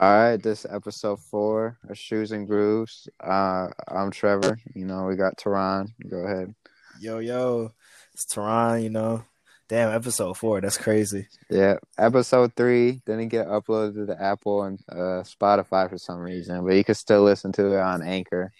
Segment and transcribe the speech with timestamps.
[0.00, 3.06] All right, this episode four of Shoes and Grooves.
[3.22, 4.58] Uh, I'm Trevor.
[4.74, 5.92] You know, we got Tehran.
[6.08, 6.54] Go ahead.
[6.98, 7.72] Yo, yo,
[8.14, 9.22] it's Tehran, you know.
[9.68, 10.62] Damn, episode four.
[10.62, 11.28] That's crazy.
[11.50, 16.64] Yeah, episode three didn't get uploaded to the Apple and uh, Spotify for some reason,
[16.64, 18.52] but you can still listen to it on Anchor.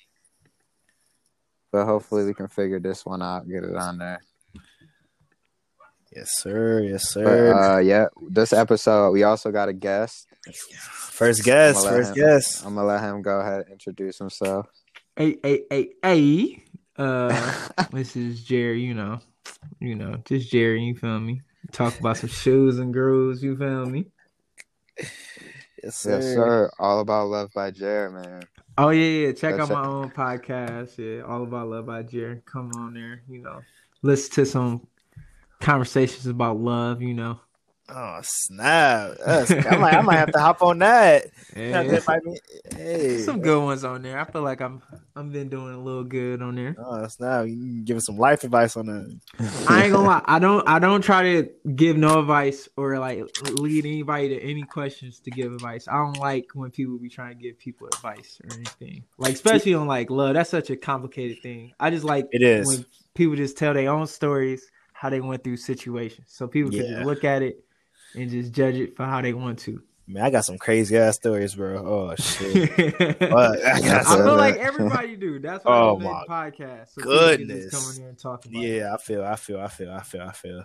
[1.73, 4.21] But hopefully, we can figure this one out, get it on there.
[6.15, 6.81] Yes, sir.
[6.83, 7.55] Yes, But, sir.
[7.55, 10.27] uh, yeah, this episode we also got a guest.
[10.75, 11.85] first guess.
[11.85, 12.65] First him- guess.
[12.65, 14.67] I'm gonna let him go ahead and introduce himself.
[15.17, 16.63] Hey, hey, hey, hey.
[16.97, 18.83] Uh, this is Jerry.
[18.83, 19.21] You know,
[19.79, 20.83] you know, just Jerry.
[20.83, 21.43] You feel me?
[21.73, 23.43] Talk about some shoes and grooves.
[23.43, 24.07] You feel me?
[25.83, 26.17] Yes, sir.
[26.17, 26.71] Yes, sir.
[26.79, 28.43] All about love by Jerry, man.
[28.77, 29.33] Oh yeah, yeah.
[29.33, 30.99] Check That's out my own podcast.
[30.99, 32.43] Yeah, all about love by Jerry.
[32.47, 33.23] Come on there.
[33.29, 33.61] You know,
[34.03, 34.87] listen to some
[35.61, 37.03] conversations about love.
[37.03, 37.41] You know.
[37.93, 39.17] Oh snap!
[39.27, 41.27] That's, I might, I might have to hop on that.
[41.57, 42.01] Yeah, Yeah.
[42.25, 42.41] be-
[42.77, 44.17] hey, Some good ones on there.
[44.17, 44.81] I feel like I'm
[45.17, 46.77] I'm been doing a little good on there.
[46.79, 47.47] Oh snap!
[47.49, 49.21] You can give us some life advice on that.
[49.69, 50.23] I ain't gonna lie.
[50.25, 50.69] I don't.
[50.69, 53.25] I don't try to give no advice or like
[53.55, 55.89] lead anybody to any questions to give advice.
[55.89, 59.03] I don't like when people be trying to give people advice or anything.
[59.19, 60.35] Like especially on like love.
[60.35, 61.73] That's such a complicated thing.
[61.81, 62.69] I just like It is.
[62.69, 66.81] when people just tell their own stories how they went through situations, so people can
[66.87, 67.65] just look at it
[68.15, 69.81] and just judge it for how they want to.
[70.07, 71.79] Man, I got some crazy ass stories, bro.
[71.79, 72.79] Oh shit!
[73.01, 75.39] I But I got some- feel like everybody do.
[75.39, 76.89] That's why Oh, I made my the podcast.
[76.91, 77.71] So people can goodness.
[77.71, 78.53] just come in here and talking.
[78.53, 78.77] about it.
[78.77, 80.65] Yeah, I feel, I feel, I feel, I feel, I feel.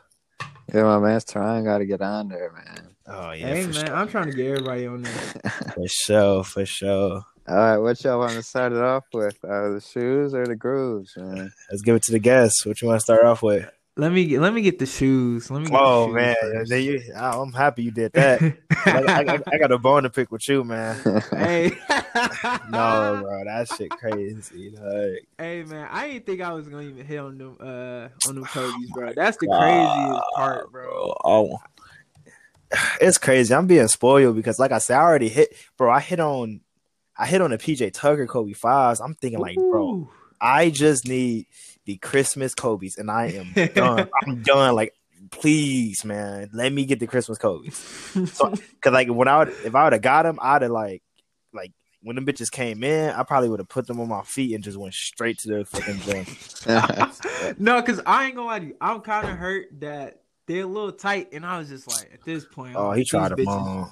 [0.74, 1.64] Yeah, my man's trying.
[1.64, 2.90] Got to get on there, man.
[3.08, 3.96] Oh yeah, hey man, sure.
[3.96, 5.14] I'm trying to get everybody on there.
[5.76, 7.24] for sure, for sure.
[7.48, 9.38] All right, what y'all want to start it off with?
[9.46, 11.52] Uh, the shoes or the grooves, man?
[11.70, 12.66] Let's give it to the guests.
[12.66, 13.70] What you want to start off with?
[13.98, 15.50] Let me get let me get the shoes.
[15.50, 15.68] Let me.
[15.68, 18.42] Get Oh the shoes man, you, I'm happy you did that.
[18.86, 20.98] I, I, I got a bone to pick with you, man.
[21.32, 21.72] hey,
[22.70, 24.72] No, bro, that shit crazy.
[24.72, 28.36] Like, hey man, I didn't think I was gonna even hit on them uh on
[28.36, 29.14] them Kobe's, bro.
[29.16, 31.16] That's the craziest part, bro.
[31.24, 31.60] oh,
[33.00, 33.54] it's crazy.
[33.54, 35.90] I'm being spoiled because, like I said, I already hit, bro.
[35.90, 36.60] I hit on,
[37.18, 39.00] I hit on the PJ Tucker Kobe fives.
[39.00, 40.10] I'm thinking like, bro,
[40.42, 41.48] I just need
[41.86, 44.10] the Christmas Kobe's, and I am done.
[44.24, 44.76] I'm done.
[44.76, 44.94] Like,
[45.32, 47.76] please, man, let me get the Christmas Kobe's.
[47.78, 51.02] So, cause like when I would, if I would have got them, I'd have like,
[51.54, 54.54] like when the bitches came in, I probably would have put them on my feet
[54.56, 57.56] and just went straight to the fucking gym.
[57.60, 58.76] no, because I ain't gonna lie to you.
[58.82, 62.24] I'm kind of hurt that they're a little tight, and I was just like, at
[62.24, 63.90] this point, I'm Oh, like, he tried them bitches- on.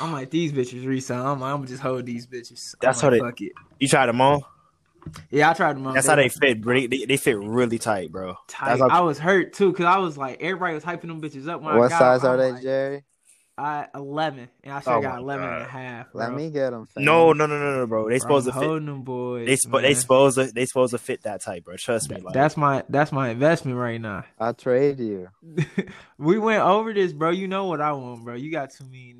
[0.00, 1.20] I'm like, these bitches resign.
[1.20, 2.74] I'm like, I'm gonna just hold these bitches.
[2.74, 3.52] I'm That's like, how they- fuck it.
[3.78, 4.40] You tried them on.
[5.30, 5.94] Yeah, I tried them on.
[5.94, 6.60] That's how they fit.
[6.60, 6.74] Bro.
[6.74, 8.36] They, they, they fit really tight, bro.
[8.48, 8.66] tight.
[8.78, 11.48] That's how- I was hurt too because I was like, everybody was hyping them bitches
[11.48, 11.62] up.
[11.62, 13.04] When I what got size them, are I'm they, like, Jerry?
[13.58, 15.68] I 11, and I should Oh have got 11 and a God.
[15.68, 16.06] half.
[16.14, 16.88] Let me get them.
[16.96, 18.04] No, no, no, no, no, bro.
[18.08, 18.86] They Bro, supposed I'm to fit.
[18.86, 19.46] them boys.
[19.46, 21.76] They sp- they supposed to they supposed to fit that tight, bro.
[21.76, 22.20] Trust me.
[22.22, 24.24] Like, That's my that's my investment right now.
[24.38, 25.28] I'll trade you.
[26.18, 27.30] we went over this, bro.
[27.30, 28.34] You know what I want, bro.
[28.34, 29.16] You got too many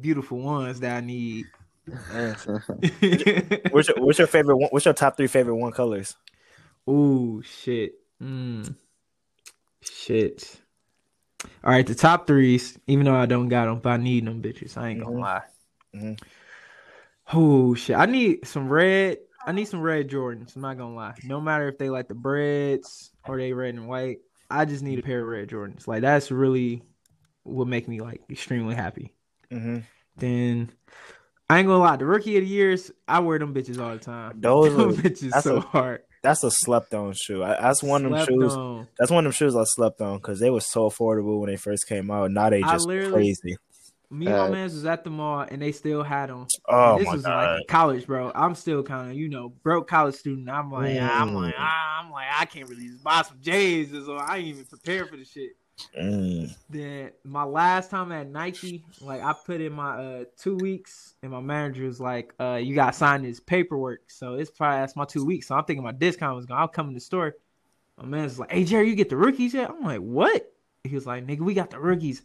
[0.00, 1.46] beautiful ones that I need.
[3.70, 4.68] what's your what's your favorite one?
[4.70, 6.16] What's your top three favorite one colors?
[6.88, 7.94] Ooh, shit.
[8.22, 8.74] Mm.
[9.82, 10.60] Shit.
[11.64, 14.42] All right, the top threes, even though I don't got them, but I need them
[14.42, 14.76] bitches.
[14.76, 15.20] I ain't gonna Mhm.
[15.20, 15.42] lie.
[15.94, 16.20] Mhm.
[17.32, 17.96] Oh, shit.
[17.96, 19.18] I need some red.
[19.46, 20.54] I need some red Jordans.
[20.54, 21.14] I'm not gonna lie.
[21.24, 24.18] No matter if they like the breads or they red and white,
[24.50, 25.86] I just need a pair of red Jordans.
[25.86, 26.82] Like, that's really
[27.44, 29.14] what make me like extremely happy.
[29.50, 29.78] Mm-hmm.
[30.16, 30.70] Then
[31.50, 33.98] I ain't gonna lie, the rookie of the years, I wear them bitches all the
[33.98, 34.34] time.
[34.40, 36.02] Those them are- bitches that's so a- hard.
[36.22, 37.42] That's a slept on shoe.
[37.42, 38.54] I, that's one of them Slept shoes.
[38.54, 38.88] on.
[38.98, 41.56] That's one of them shoes I slept on because they were so affordable when they
[41.56, 42.30] first came out.
[42.30, 43.56] Now they just crazy.
[44.10, 46.46] Me and my Uh, mans was at the mall and they still had them.
[46.68, 47.58] Oh this my was god!
[47.60, 48.30] like college, bro.
[48.34, 50.50] I'm still kind of, you know, broke college student.
[50.50, 51.58] I'm like, I'm like, Mm.
[51.58, 55.16] ah, I'm like, I can't really buy some J's, so I ain't even prepared for
[55.16, 55.52] the shit.
[55.98, 56.54] Mm.
[56.68, 61.32] Then my last time at Nike, like I put in my uh two weeks, and
[61.32, 64.10] my manager was like, uh, you got signed this paperwork.
[64.10, 65.48] So it's probably that's my two weeks.
[65.48, 66.60] So I'm thinking my discount was gonna.
[66.60, 67.36] I'll come in the store.
[67.96, 69.70] My man's like, hey Jerry, you get the rookies yet?
[69.70, 70.52] I'm like, what?
[70.84, 72.22] He was like, nigga, we got the rookies.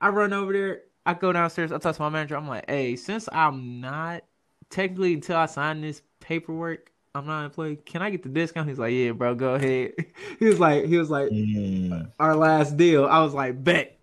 [0.00, 0.82] I run over there.
[1.04, 1.72] I go downstairs.
[1.72, 2.36] I talk to my manager.
[2.36, 4.24] I'm like, hey, since I'm not
[4.70, 7.84] technically until I sign this paperwork, I'm not employed.
[7.84, 8.68] Can I get the discount?
[8.68, 9.92] He's like, yeah, bro, go ahead.
[10.38, 12.10] he was like, he was like, Mm.
[12.18, 13.06] our last deal.
[13.06, 13.98] I was like, bet.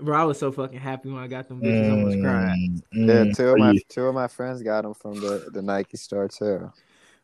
[0.00, 1.86] Bro, I was so fucking happy when I got them bitches.
[1.86, 2.56] I almost cried.
[2.56, 2.82] Mm.
[2.92, 3.36] Yeah, Mm.
[3.36, 6.70] two of my two of my friends got them from the, the Nike store too.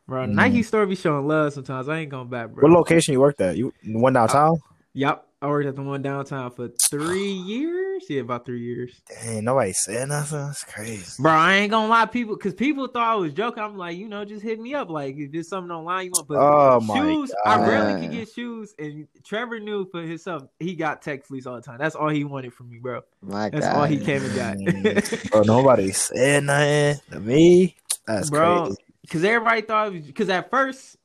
[0.09, 0.35] Bro, Mm.
[0.35, 1.89] Nike store be showing love sometimes.
[1.89, 2.63] I ain't going back, bro.
[2.63, 3.57] What location you worked at?
[3.57, 4.59] You one downtown?
[4.93, 5.25] Yep.
[5.43, 7.86] I worked at the one downtown for three years.
[7.97, 8.11] Years?
[8.11, 9.01] Yeah, about three years.
[9.09, 10.39] Dang, nobody said nothing.
[10.39, 11.23] That's crazy.
[11.23, 13.63] Bro, I ain't gonna lie, people, because people thought I was joking.
[13.63, 14.91] I'm like, you know, just hit me up.
[14.91, 17.69] Like, if there's something online you want, but Oh my shoes, I God.
[17.69, 18.75] rarely could get shoes.
[18.79, 21.79] And Trevor knew for himself, he got tech fleece all the time.
[21.79, 23.01] That's all he wanted from me, bro.
[23.23, 23.77] My That's God.
[23.77, 24.57] all he came and got.
[25.31, 27.77] Bro, nobody said nothing to me.
[28.07, 28.77] That's Bro, crazy.
[29.03, 30.97] because everybody thought because at first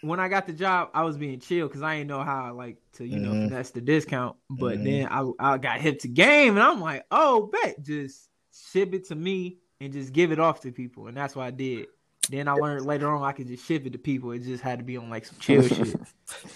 [0.00, 2.50] when I got the job, I was being chill because I didn't know how I
[2.50, 3.42] like to you know Mhm.
[3.42, 4.36] finesse the discount.
[4.48, 4.84] But Mhm.
[4.84, 8.28] then I I got hip to game and I'm like, oh, bet just
[8.72, 11.50] ship it to me and just give it off to people, and that's what I
[11.50, 11.88] did.
[12.30, 14.30] Then I learned later on I could just ship it to people.
[14.30, 15.96] It just had to be on like some chill shit.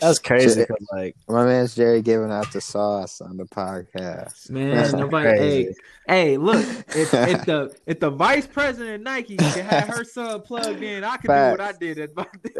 [0.01, 0.61] That's crazy.
[0.61, 0.69] Shit.
[0.69, 4.51] 'cause, like, My man's Jerry giving out the sauce on the podcast.
[4.51, 5.37] Man, That's nobody.
[5.37, 5.75] crazy.
[6.07, 6.65] Hey, hey, look!
[6.95, 11.03] If, if the if the vice president of Nike can have her son plugged in,
[11.03, 12.11] I can do what I did at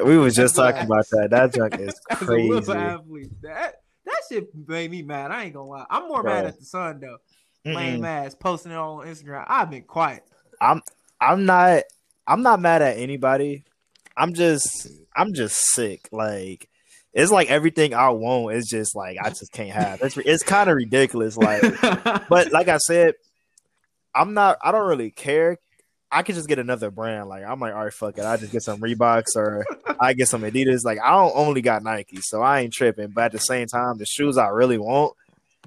[0.05, 1.29] we was just That's talking about that.
[1.31, 2.73] That junk is as a crazy.
[2.73, 3.31] athlete.
[3.43, 3.77] That
[4.07, 5.31] that shit made me mad.
[5.31, 5.87] I ain't gonna lie.
[5.89, 6.33] I'm more Bro.
[6.35, 7.19] mad at the son though.
[7.65, 9.45] Lame ass posting it on Instagram.
[9.47, 10.25] I've been quiet.
[10.61, 10.83] I'm
[11.21, 11.85] I'm not.
[12.27, 13.65] I'm not mad at anybody.
[14.17, 14.89] I'm just.
[15.15, 16.09] I'm just sick.
[16.13, 16.69] Like.
[17.13, 20.03] It's like everything I want is just like I just can't have.
[20.03, 21.37] It's it's kind of ridiculous.
[21.37, 21.63] Like
[22.29, 23.15] but like I said,
[24.13, 24.59] I'm not.
[24.61, 25.59] I don't really care.
[26.11, 27.29] I could just get another brand.
[27.29, 28.25] Like I'm like, all right, fuck it.
[28.25, 29.65] I just get some Reeboks or
[30.01, 30.85] I get some Adidas.
[30.85, 33.09] Like I don't only got Nike, so I ain't tripping.
[33.09, 35.15] But at the same time, the shoes I really want,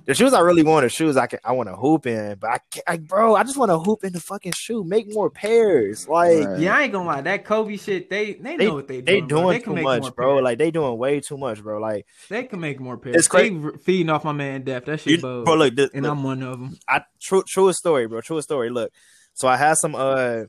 [0.08, 1.38] the shoes I really want are shoes I can.
[1.44, 2.88] I want to hoop in, but I can't.
[2.88, 4.84] Like, bro, I just want to hoop in the fucking shoe.
[4.84, 6.08] Make more pairs.
[6.08, 6.60] Like Right.
[6.60, 7.22] yeah, I ain't gonna lie.
[7.22, 9.28] That Kobe shit, they they know what they they doing.
[9.28, 9.38] bro.
[9.42, 10.34] doing They can too make much, bro.
[10.36, 10.44] pairs.
[10.44, 11.80] Like they doing way too much, bro.
[11.80, 13.18] Like they can make more pairs.
[13.18, 14.86] It's They cra- feeding off my man Def.
[14.86, 16.78] That shit, you, bro, look, this, and look, I'm one of them.
[16.88, 18.22] I true truest story, bro.
[18.22, 18.70] Truest story.
[18.70, 18.92] Look,
[19.34, 20.44] so I had some uh,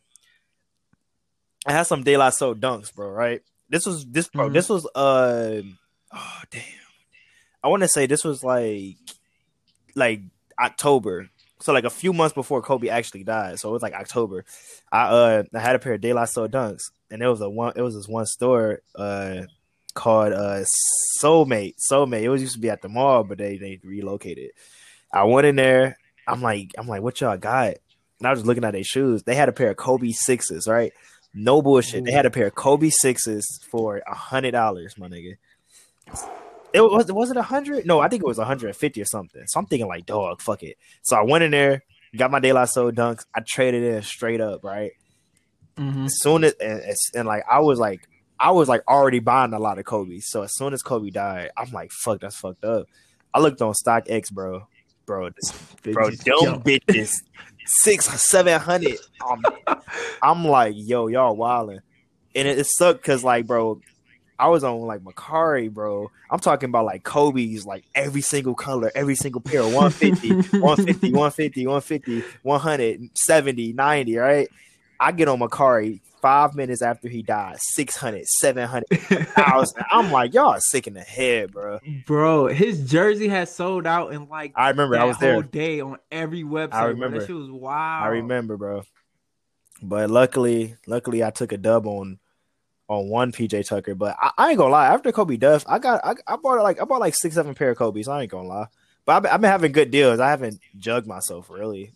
[1.66, 3.10] I had some De La Soul dunks, bro.
[3.10, 3.42] Right.
[3.68, 4.48] This was this bro.
[4.48, 4.52] Mhm.
[4.52, 5.62] This was uh,
[6.14, 6.62] oh damn.
[7.62, 8.96] I want to say this was like,
[9.98, 10.22] like
[10.58, 11.28] October.
[11.60, 13.58] So like a few months before Kobe actually died.
[13.58, 14.44] So it was like October.
[14.92, 17.50] I uh I had a pair of De La Soul dunks, and it was a
[17.50, 17.72] one.
[17.76, 19.42] It was this one store uh
[19.94, 20.64] called uh
[21.20, 21.74] Soulmate.
[21.90, 22.22] Soulmate.
[22.22, 24.50] It was used to be at the mall, but they they relocated.
[25.12, 25.98] I went in there.
[26.26, 27.74] I'm like, I'm like, what y'all got?
[28.18, 29.22] And I was just looking at their shoes.
[29.22, 30.92] They had a pair of Kobe sixes, right?
[31.34, 32.04] No bullshit.
[32.04, 35.36] They had a pair of Kobe sixes for a hundred dollars, my nigga.
[36.72, 37.86] It was was it a hundred?
[37.86, 39.42] No, I think it was 150 or something.
[39.46, 40.76] So I'm thinking like, dog, fuck it.
[41.02, 41.82] So I went in there,
[42.16, 43.24] got my De La Soul dunks.
[43.34, 44.92] I traded in straight up, right?
[45.76, 46.06] Mhm.
[46.06, 46.82] As soon as and,
[47.14, 48.08] and, like I was like
[48.40, 50.18] I was like already buying a lot of Kobe.
[50.20, 52.86] So as soon as Kobe died, I'm like, fuck, that's fucked up.
[53.32, 54.66] I looked on StockX, bro.
[55.06, 57.22] Bro, this bro, dumb bitches,
[57.64, 58.98] six, seven hundred.
[59.26, 59.42] Um,
[60.22, 61.80] I'm like, yo, y'all wilding,
[62.34, 63.80] and it, it sucked because like, bro,
[64.38, 66.10] I was on like Mercari, bro.
[66.30, 71.66] I'm talking about like Kobe's, like every single color, every single pair, 150, 150, 150,
[71.66, 74.48] 150, 100, 70, 90, right?
[75.00, 79.84] I get on Mercari five minutes after he died, 600, 700, 1,000.
[79.90, 81.78] I'm like, y'all are sick in the head, bro.
[82.06, 85.42] Bro, his jersey has sold out in like I remember that I was whole there.
[85.42, 86.74] day on every website.
[86.74, 86.88] I bro.
[86.90, 87.20] remember.
[87.20, 88.04] That shit was wild.
[88.04, 88.82] I remember, bro.
[89.82, 92.18] But luckily, luckily, I took a dub on
[92.88, 93.94] on one PJ Tucker.
[93.94, 94.86] But I, I ain't gonna lie.
[94.88, 97.70] After Kobe Duff, I got I, I bought like I bought like six seven pair
[97.70, 98.08] of Kobe's.
[98.08, 98.66] I ain't gonna lie.
[99.04, 100.20] But I've been, I've been having good deals.
[100.20, 101.92] I haven't jugged myself really.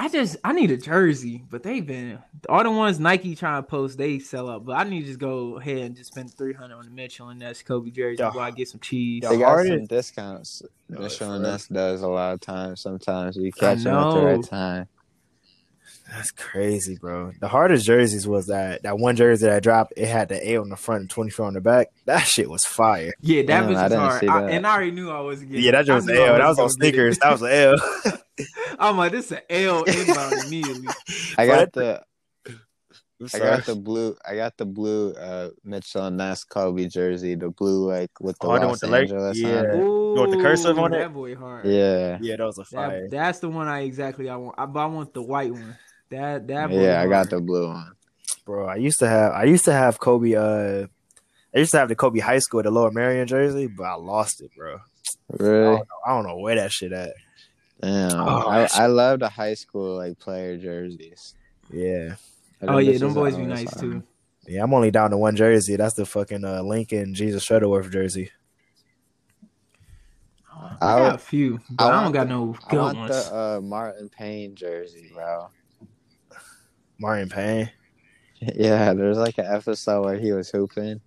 [0.00, 3.68] I just I need a jersey, but they've been all the ones Nike trying to
[3.68, 4.64] post, they sell up.
[4.64, 7.30] But I need to just go ahead and just spend three hundred on the Mitchell
[7.30, 8.30] and Ness Kobe jersey Yeah.
[8.30, 9.22] while I get some cheese.
[9.24, 9.30] Yeah.
[9.30, 10.62] They got hardest- some discounts.
[10.88, 11.42] No, Mitchell for and.
[11.42, 12.80] Ness does a lot of times.
[12.80, 14.88] Sometimes you catch them at the right time.
[16.10, 17.32] That's crazy, bro.
[17.40, 19.92] The hardest jerseys was that that one jersey that I dropped.
[19.96, 21.88] It had the A on the front and twenty four on the back.
[22.06, 23.12] That shit was fire.
[23.20, 24.24] Yeah, that Damn, was I just hard.
[24.28, 25.62] I, and I already knew I was getting.
[25.62, 26.38] Yeah, that I was an knew I L.
[26.38, 27.14] That was on gonna get it.
[27.14, 27.18] sneakers.
[27.18, 28.18] That was an L.
[28.78, 30.88] I'm like, this is an L inbound immediately.
[31.38, 32.07] I got that- the I'm
[33.34, 37.50] I got the blue I got the blue uh Mitchell and Ness Kobe jersey, the
[37.50, 39.58] blue like with the Oh, one Los with the Angeles yeah.
[39.58, 39.74] on it.
[39.74, 40.98] Ooh, want the cursive on it?
[40.98, 41.66] That boy hard.
[41.66, 42.18] Yeah.
[42.20, 43.02] Yeah, that was a fire.
[43.02, 44.54] That, that's the one I exactly I want.
[44.58, 45.76] I, but I want the white one.
[46.10, 47.92] That that boy Yeah, I got the blue one.
[48.46, 48.66] bro.
[48.66, 50.34] I used to have I used to have Kobe.
[50.34, 50.86] Uh,
[51.54, 54.40] I used to have the Kobe High School, the Lower Merion jersey, but I lost
[54.42, 54.76] it, bro.
[54.76, 55.64] I Really?
[55.64, 57.10] don't know, I don't know where that shit at.
[57.80, 58.12] Damn.
[58.20, 61.34] Oh, I, I love the high school like player jerseys.
[61.70, 62.16] Yeah, I
[62.62, 63.80] Oh yeah, this them is boys be nice on.
[63.80, 64.02] too.
[64.46, 64.62] yeah.
[64.64, 65.76] I'm only down to one jersey.
[65.76, 68.30] That's the fucking uh, Lincoln Jesus Shuttlesworth jersey.
[70.80, 72.98] I, I got a few, but I I, don't want got the- no I want
[72.98, 73.28] ones.
[73.30, 75.48] the uh, Martin Payne jersey, bro.
[76.98, 77.70] Martin Payne.
[78.40, 81.00] Yeah, there's like an episode where he was hooping,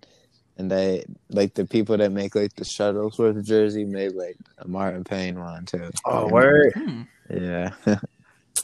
[0.58, 5.02] and they like the people that make like the Shuttlesworth jersey made like a Martin
[5.02, 5.88] Payne one too.
[6.04, 6.74] Oh, word.
[6.74, 7.02] Hmm.
[7.30, 7.70] Yeah.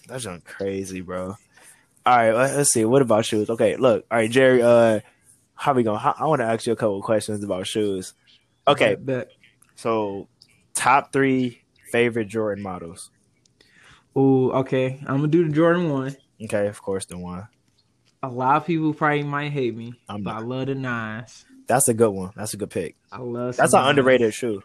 [0.07, 1.35] That's just crazy, bro.
[2.09, 2.85] All right, let- let's see.
[2.87, 3.51] What about shoes?
[3.51, 4.07] Okay, look.
[4.11, 4.63] All right, Jerry.
[4.63, 5.01] Uh,
[5.55, 5.99] how we going?
[6.01, 8.15] I want to ask you a couple questions about shoes.
[8.67, 9.31] Okay, Bet.
[9.77, 10.29] so
[10.75, 11.63] top three
[11.93, 13.11] favorite Jordan models.
[14.17, 14.99] Ooh, okay.
[15.07, 16.17] I'm gonna do the Jordan one.
[16.43, 17.47] Okay, of course, the one.
[18.23, 20.43] A lot of people probably might hate me, I'm but not.
[20.43, 21.45] I love the nines.
[21.67, 22.33] That's a good one.
[22.37, 22.97] That's a good pick.
[23.13, 23.57] I love.
[23.57, 23.91] That's an nines.
[23.91, 24.63] underrated shoe.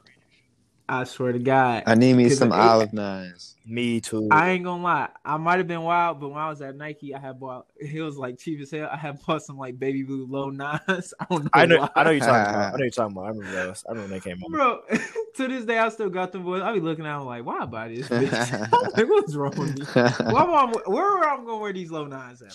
[0.88, 1.84] I swear to God.
[1.88, 3.56] I need me some it- olive nines.
[3.66, 4.28] Me too.
[4.30, 5.10] I ain't gonna lie.
[5.24, 7.68] I might have been wild, but when I was at Nike, I had bought.
[7.78, 8.90] It was like cheap as hell.
[8.92, 11.14] I had bought some like baby blue low nines.
[11.20, 11.50] I don't know.
[11.54, 11.80] I know.
[11.80, 11.90] why.
[11.96, 12.74] I know you're talking about.
[12.74, 13.26] I know you're talking about.
[13.26, 13.86] I remember those.
[13.88, 14.52] I remember when they came out.
[14.52, 14.82] Bro,
[15.36, 16.62] to this day, I still got them boys.
[16.62, 18.10] I be looking at them like, why I buy this?
[18.10, 18.70] Bitch?
[18.74, 19.86] I'm like, what's wrong with me?
[19.94, 22.52] Why am I, where am I gonna wear these low nines at?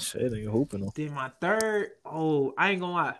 [0.00, 0.90] Shit, they hooping them.
[0.94, 3.16] Then my third, oh, I ain't gonna lie.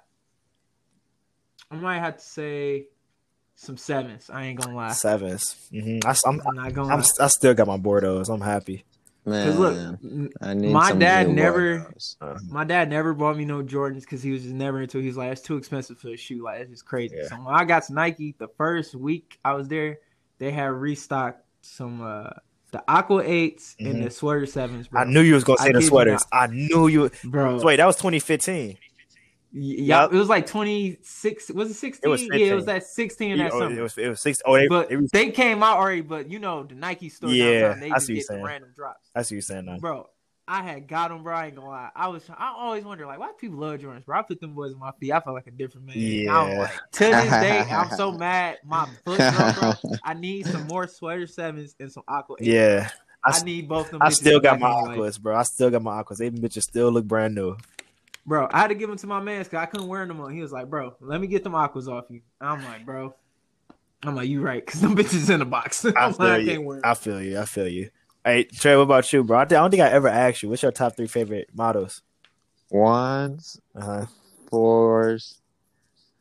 [1.70, 2.87] I might have to say
[3.54, 4.30] some sevens.
[4.32, 4.88] I ain't gonna lie.
[4.90, 7.06] 7s hmm I, am I'm not gonna I'm, lie.
[7.21, 8.23] I still got my Bordeaux.
[8.28, 8.85] I'm happy.
[9.25, 11.94] Cause look, Man, n- I need my dad never- Bordeaux.
[12.21, 14.99] Uh, my dad never bought me no Jordans because he was just never into.
[14.99, 15.02] it.
[15.02, 16.42] He was like, "It's too expensive for a shoe.
[16.42, 17.28] Like, it's just crazy." Yeah.
[17.28, 19.99] So when I got to Nike, the first week I was there,
[20.38, 22.30] they had restocked some uh
[22.73, 24.88] the Aqua 8s and the Sweater Sevens.
[24.88, 25.02] Bro.
[25.02, 25.11] Mm-hmm.
[25.11, 26.25] I knew you was gonna I say the sweaters.
[26.32, 27.11] I knew you.
[27.23, 27.62] bro.
[27.62, 28.76] Wait, that was 2015.
[29.54, 30.14] Yeah, Yup.
[30.14, 31.50] it was like 26.
[31.50, 32.09] Was it 16?
[32.09, 32.66] It was yeah, it was 15.
[32.66, 33.78] that 16 that summer.
[33.78, 34.40] it was it was six.
[34.47, 36.00] Oh, they, but it was, they came out already.
[36.00, 38.42] But you know, the Nike store Yeah, downtown, they I just see get you're saying.
[38.44, 39.11] random drops.
[39.14, 39.80] I see you saying that.
[39.80, 40.09] Bro,
[40.49, 41.37] I had got them, bro.
[41.37, 41.90] I ain't gonna lie.
[41.94, 44.18] I was, I always wonder, like, why people love Jordans, bro.
[44.18, 45.12] I put them boys in my feet.
[45.12, 45.97] I felt like a different man.
[45.99, 46.35] Yeah.
[46.35, 48.59] I'm like, to this day, I'm so mad.
[48.64, 49.73] My foot, bro.
[50.02, 52.37] I need some more sweater sevens and some aqua.
[52.40, 52.88] Yeah,
[53.23, 54.02] I, need both of them.
[54.02, 55.37] I still got my aquas, bro.
[55.37, 56.18] I still got my aquas.
[56.18, 57.56] They bitches still look brand new.
[58.25, 60.33] Bro, I had to give them to my man because I couldn't wear them on.
[60.33, 62.21] He was like, bro, let me get them aquas off you.
[62.41, 63.14] I'm like, bro.
[64.05, 65.85] I'm like, you right, because them bitches in the box.
[65.85, 66.47] I'm I like, feel I you.
[66.47, 66.83] can't wear 'em.
[66.85, 67.38] I feel you.
[67.41, 67.91] I feel you.
[68.25, 69.38] Hey, Trey, what about you, bro?
[69.38, 70.49] I, I don't think I ever asked you.
[70.49, 72.02] What's your top three favorite models?
[72.71, 74.07] Ones, Uh huh.
[74.50, 75.41] fours,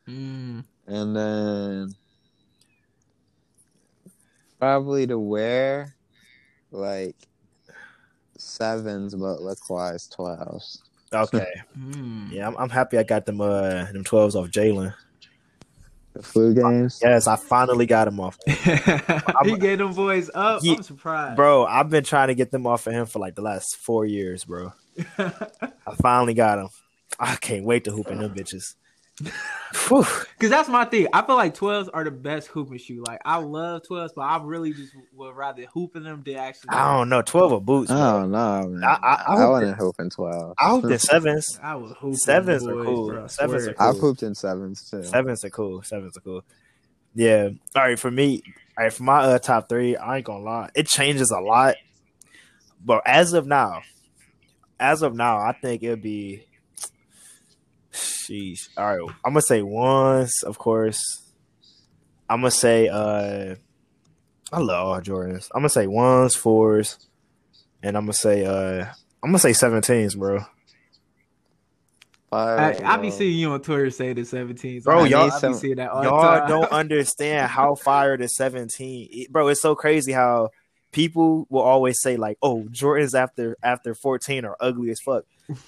[0.08, 0.64] Mm.
[0.88, 1.94] and then
[4.58, 5.94] probably to wear
[6.72, 7.16] like
[8.36, 10.82] sevens, but look wise twelves.
[11.12, 11.46] Okay.
[11.78, 12.30] Mm.
[12.30, 14.94] yeah, I'm, I'm happy I got them uh them twelves off Jalen.
[16.14, 17.00] The flu games.
[17.02, 18.38] Yes, I finally got them off.
[18.46, 20.62] he gave them boys up.
[20.62, 21.36] Ye- I'm surprised.
[21.36, 24.04] Bro, I've been trying to get them off of him for like the last four
[24.04, 24.72] years, bro.
[25.18, 26.68] I finally got them.
[27.18, 28.74] I can't wait to hoop in them bitches.
[29.20, 30.04] Whew.
[30.38, 31.06] Cause that's my thing.
[31.12, 33.04] I feel like twelves are the best hooping shoe.
[33.06, 36.70] Like I love twelves, but I really just would rather hoop in them than actually.
[36.70, 37.90] I don't know, twelve of boots.
[37.90, 38.20] I bro.
[38.22, 38.84] don't know, man.
[38.84, 40.54] I- I, I- I I, hooped wouldn't hoop in twelve.
[40.58, 41.58] I hooped in sevens.
[41.62, 42.12] I would hoop.
[42.12, 43.08] in Sevens them are cool.
[43.08, 43.74] bro, Sevens swear.
[43.78, 45.02] are I've hooped in sevens too.
[45.04, 45.82] Sevens are cool.
[45.82, 46.42] Sevens are cool.
[47.14, 47.50] Yeah.
[47.76, 48.42] All right, for me,
[48.78, 51.76] all right, for my uh, top three, I ain't gonna lie, it changes a lot.
[52.84, 53.82] But as of now,
[54.80, 56.46] as of now, I think it'll be.
[58.32, 58.68] Sheesh.
[58.76, 60.98] All right, I'm gonna say once, of course.
[62.28, 63.54] I'm gonna say uh,
[64.52, 65.48] I love all Jordans.
[65.54, 66.98] I'm gonna say ones, fours,
[67.82, 68.86] and I'm gonna say uh,
[69.22, 70.40] I'm gonna say 17s, bro.
[72.30, 74.84] Fire, I, I be seeing you on Twitter say the 17s.
[74.84, 76.48] Bro, I y'all- I be seeing that all y'all time.
[76.48, 80.48] don't understand how fire the 17 bro it's so crazy how
[80.92, 85.24] people will always say like oh jordans after after 14 are ugly as fuck.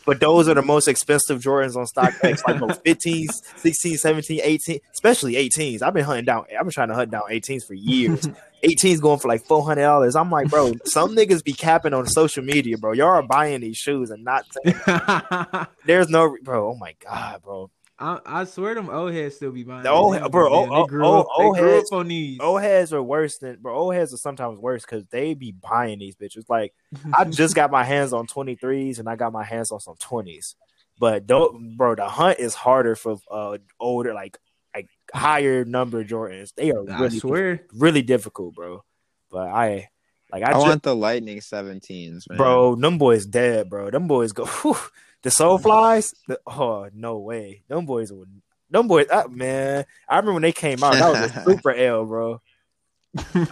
[0.06, 4.80] But those are the most expensive jordans on stockx like those 15s 16 17 18
[4.92, 8.28] especially 18s i've been hunting down i've been trying to hunt down 18s for years.
[8.64, 12.78] 18s going for like $400 i'm like bro some niggas be capping on social media
[12.78, 12.92] bro.
[12.92, 17.70] Y'all are buying these shoes and not saying there's no bro oh my god bro
[17.98, 19.84] I, I swear them old heads still be buying.
[19.84, 20.28] The old these.
[20.28, 22.38] bro, Man, old- they grew old- up, they old grew heads- up on these.
[22.40, 23.74] Old heads are worse than bro.
[23.76, 26.44] Old heads are sometimes worse because they be buying these bitches.
[26.48, 26.74] Like
[27.16, 30.54] I just got my hands on 23s and I got my hands on some 20s.
[30.98, 34.38] But don't bro, the hunt is harder for uh older, like
[34.74, 36.52] like higher number Jordans.
[36.56, 37.66] They are I really swear.
[37.72, 38.82] really difficult, bro.
[39.30, 39.88] But I
[40.32, 42.38] like I, I just want the Lightning 17s, man.
[42.38, 43.90] bro, them boys dead, bro.
[43.90, 44.76] Them boys go whew,
[45.24, 46.14] the soul flies.
[46.28, 47.62] The, oh no way.
[47.66, 48.28] Them boys would
[48.70, 49.84] them boys uh, man.
[50.08, 52.40] I remember when they came out, that was a super L, bro.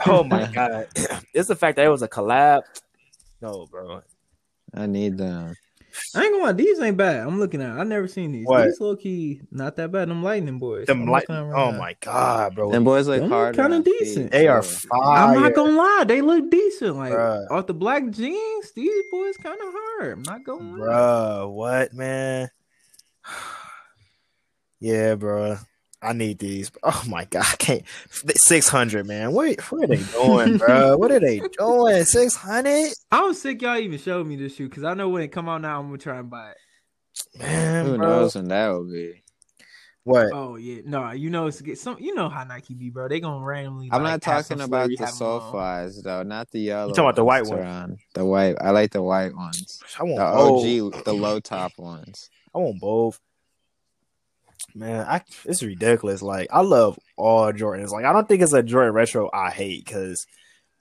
[0.06, 0.88] Oh my god.
[1.34, 2.62] it's the fact that it was a collab.
[3.40, 4.02] No, bro.
[4.74, 5.54] I need them.
[6.14, 7.26] I ain't gonna lie, these ain't bad.
[7.26, 7.78] I'm looking at.
[7.78, 8.46] I never seen these.
[8.46, 8.64] What?
[8.64, 10.08] These low key not that bad.
[10.08, 10.86] Them lightning boys.
[10.86, 11.78] Them I'm like looking at right oh now.
[11.78, 12.70] my god, bro.
[12.70, 13.56] Them boys look Them hard.
[13.56, 14.30] kinda decent.
[14.30, 14.68] they are too.
[14.68, 15.00] fire.
[15.02, 16.96] I'm not gonna lie, they look decent.
[16.96, 17.50] Like Bruh.
[17.50, 20.12] off the black jeans, these boys kind of hard.
[20.18, 20.86] I'm not gonna lie.
[20.86, 22.48] Bruh, what man?
[24.80, 25.56] yeah, bro.
[26.02, 26.70] I need these.
[26.82, 27.82] Oh my god, I can't.
[28.36, 29.32] Six hundred, man.
[29.32, 30.96] Wait, what are they doing, bro?
[30.96, 32.04] what are they doing?
[32.04, 32.90] Six hundred?
[33.10, 33.62] I'm sick.
[33.62, 35.86] Y'all even showed me this shoe because I know when it come out now, I'm
[35.86, 37.38] gonna try and buy it.
[37.38, 38.08] Man, Who bro.
[38.08, 39.22] knows when that will be?
[40.04, 40.32] What?
[40.32, 41.96] Oh yeah, no, you know it's get some.
[42.00, 43.06] You know how Nike be, bro.
[43.06, 43.88] They gonna randomly.
[43.92, 46.88] I'm like, not talking about the have 'em sulfides though, not the yellow.
[46.88, 47.62] You talking about the white ones, ones?
[47.62, 47.96] Teron.
[48.14, 48.56] The white.
[48.60, 49.80] I like the white ones.
[50.00, 50.96] I want The both.
[50.98, 52.28] OG, the low top ones.
[52.52, 53.20] I want both.
[54.74, 56.22] Man, I it's ridiculous.
[56.22, 57.90] Like I love all Jordans.
[57.90, 60.26] Like I don't think it's a Jordan retro I hate because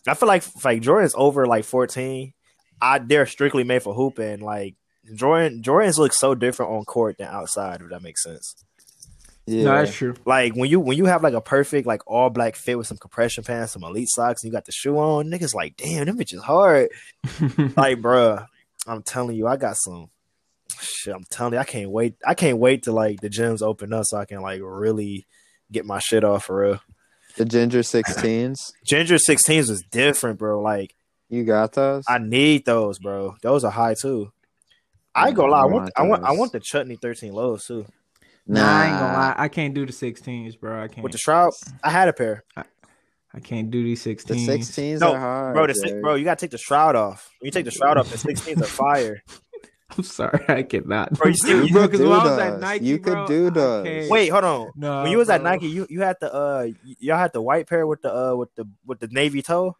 [0.07, 2.33] I feel like like Jordan's over like 14.
[2.81, 4.39] I they're strictly made for hooping.
[4.39, 4.75] Like
[5.15, 7.81] Jordan Jordans look so different on court than outside.
[7.81, 8.55] If that makes sense.
[9.47, 10.15] Yeah, No, that's true.
[10.25, 12.97] Like when you when you have like a perfect like all black fit with some
[12.97, 16.17] compression pants, some elite socks, and you got the shoe on, niggas like, damn, them
[16.17, 16.89] bitches hard.
[17.75, 18.45] like, bruh,
[18.87, 20.09] I'm telling you, I got some
[20.79, 21.13] shit.
[21.13, 22.15] I'm telling you, I can't wait.
[22.25, 25.27] I can't wait to like the gyms open up so I can like really
[25.71, 26.81] get my shit off for real.
[27.37, 28.55] the ginger 16s.
[28.85, 30.61] Ginger 16s was different, bro.
[30.61, 30.95] Like
[31.29, 32.03] You got those?
[32.07, 33.35] I need those, bro.
[33.41, 34.31] Those are high too.
[35.13, 35.61] I ain't gonna lie.
[35.61, 37.85] I want, I want, I want the chutney 13 lows too
[38.47, 39.35] Nah, I ain't gonna lie.
[39.37, 40.83] I can't do the 16s, bro.
[40.83, 41.03] I can't.
[41.03, 41.51] with the shroud.
[41.83, 42.43] I had a pair,
[43.33, 44.25] I can't do these 16s.
[44.25, 45.67] The 16s No, are hard, bro.
[45.67, 47.29] The bro, you gotta take the shroud off.
[47.39, 49.23] When you take the shroud off, the 16s are fire.
[49.97, 51.13] I'm sorry, I cannot.
[51.13, 52.61] Bro, you still- You bro, could because do when I was at those.
[52.61, 54.09] Nike, You could do I those.
[54.09, 54.71] Wait, hold on.
[54.75, 55.41] no, when you was at.
[55.43, 56.67] Nike, you you had the uh
[56.99, 59.75] y'all had the white pair with the uh with the with the navy toe.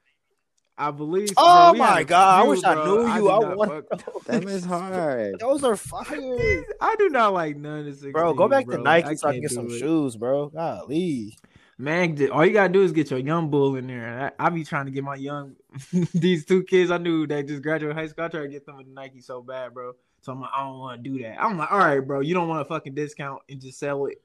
[0.78, 1.30] I believe.
[1.38, 2.40] Oh bro, my a god!
[2.40, 3.08] I few, wish I knew you.
[3.08, 5.36] I, do not want fuck- Them is hard.
[5.40, 8.12] those are fire, I do not like none of this.
[8.12, 8.34] bro.
[8.34, 8.78] Go back bro.
[8.78, 9.80] to Nike so I can't get some do it.
[9.80, 10.48] shoes, bro.
[10.50, 11.38] Golly,
[11.78, 14.32] Man, all you gotta do is get your young bull in there.
[14.40, 15.56] I, I be trying to get my young
[16.14, 18.26] these two kids I knew that just graduated high school.
[18.26, 19.94] I tried to get them with Nike so bad, bro.
[20.22, 21.42] So I'm like, I don't want to do that.
[21.42, 24.22] I'm like, all right, bro, you don't want a fucking discount and just sell it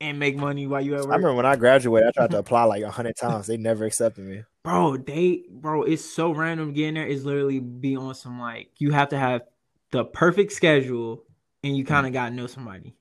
[0.00, 2.64] and make money while you at I remember when I graduated, I tried to apply
[2.64, 3.46] like a hundred times.
[3.46, 4.44] They never accepted me.
[4.64, 4.96] bro.
[4.96, 7.06] They, bro, it's so random getting there.
[7.06, 9.42] It's literally be on some like you have to have
[9.90, 11.24] the perfect schedule
[11.62, 12.94] and you kind of gotta know somebody.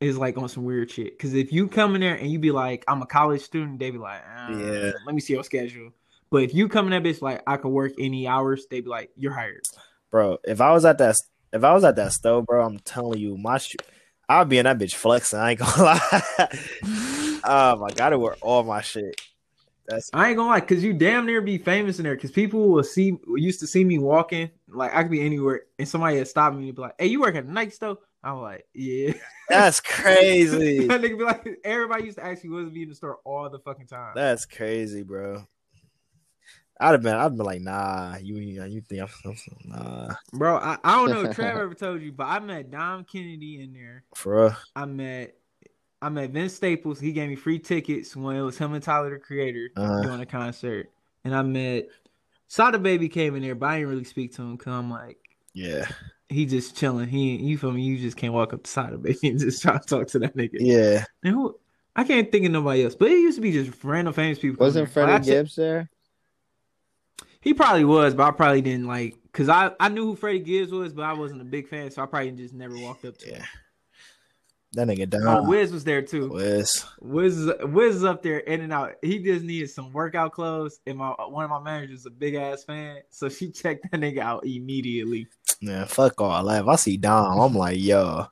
[0.00, 1.18] It's like on some weird shit.
[1.18, 3.90] Because if you come in there and you be like, I'm a college student, they
[3.90, 4.92] be like, uh, Yeah.
[5.04, 5.92] let me see your schedule.
[6.30, 8.88] But if you come in that bitch like I could work any hours, they be
[8.88, 9.62] like, you're hired.
[10.10, 10.38] bro.
[10.44, 11.16] If I was at that,
[11.52, 13.76] if I was at that store, bro, I'm telling you, my shoe,
[14.28, 15.38] I'd be in that bitch flexing.
[15.38, 16.22] I ain't gonna lie.
[17.44, 19.20] um, I gotta wear all my shit.
[19.86, 22.16] That's I ain't gonna lie, cause you damn near be famous in there.
[22.16, 25.88] Cause people will see used to see me walking, like I could be anywhere, and
[25.88, 28.66] somebody had stopped me and be like, "Hey, you work at Nike store?" I'm like,
[28.74, 29.14] "Yeah."
[29.48, 30.86] that's crazy.
[30.88, 33.48] that nigga be like, everybody used to ask me, "Was be in the store all
[33.48, 35.46] the fucking time?" That's crazy, bro.
[36.80, 40.78] I'd have been, I'd been like, nah, you, you think I'm, I'm nah, Bro, I,
[40.84, 44.04] I don't know if Trevor ever told you, but I met Dom Kennedy in there.
[44.14, 44.56] for real.
[44.76, 45.34] I met
[46.00, 47.00] I met Vince Staples.
[47.00, 50.02] He gave me free tickets when it was him and Tyler the Creator Uh-huh.
[50.02, 50.90] doing a concert.
[51.24, 51.88] And I met
[52.46, 55.18] Sada Baby came in there, but I didn't really speak to him because I'm like,
[55.54, 55.88] Yeah,
[56.28, 57.08] he just chilling.
[57.08, 57.82] He you feel me?
[57.82, 60.36] You just can't walk up to Sada Baby and just try to talk to that
[60.36, 60.58] nigga.
[60.60, 61.04] yeah.
[61.24, 61.58] And who
[61.96, 64.64] I can't think of nobody else, but it used to be just random famous people.
[64.64, 65.90] Wasn't Freddie Gibbs there?
[67.48, 70.70] He probably was, but I probably didn't like because I, I knew who Freddie Gibbs
[70.70, 73.26] was, but I wasn't a big fan, so I probably just never walked up to
[73.26, 73.36] him.
[73.36, 73.44] Yeah.
[74.74, 75.46] That nigga Oh, uh, down.
[75.48, 76.28] Wiz was there too.
[76.28, 76.84] Wiz.
[77.00, 78.96] Wiz Wiz is up there in and out.
[79.00, 82.34] He just needed some workout clothes, and my one of my managers is a big
[82.34, 85.26] ass fan, so she checked that nigga out immediately.
[85.62, 86.64] Man, fuck all that.
[86.64, 88.26] If I see Dom, I'm like, yo,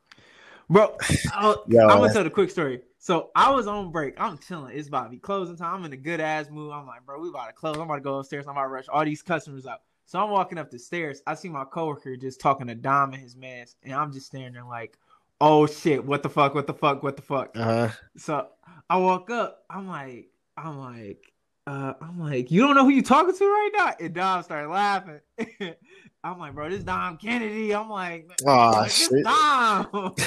[0.68, 0.96] Bro,
[1.68, 2.82] Yo, I'm gonna tell the quick story.
[3.06, 4.20] So I was on break.
[4.20, 4.76] I'm chilling.
[4.76, 5.74] It's about to be closing time.
[5.74, 6.72] I'm in a good ass mood.
[6.72, 7.76] I'm like, bro, we about to close.
[7.76, 8.48] I'm about to go upstairs.
[8.48, 9.82] I'm about to rush all these customers out.
[10.06, 11.22] So I'm walking up the stairs.
[11.24, 14.54] I see my coworker just talking to Dom and his mans, and I'm just staring
[14.54, 14.98] there like,
[15.40, 17.56] oh shit, what the fuck, what the fuck, what the fuck.
[17.56, 17.94] uh huh.
[18.16, 18.48] So
[18.90, 19.62] I walk up.
[19.70, 21.32] I'm like, I'm like,
[21.68, 23.94] uh, I'm like, you don't know who you talking to right now?
[24.00, 25.20] And Dom started laughing.
[26.24, 27.72] I'm like, bro, this Dom Kennedy.
[27.72, 29.24] I'm like, Aw, like, this shit.
[29.24, 30.14] Dom.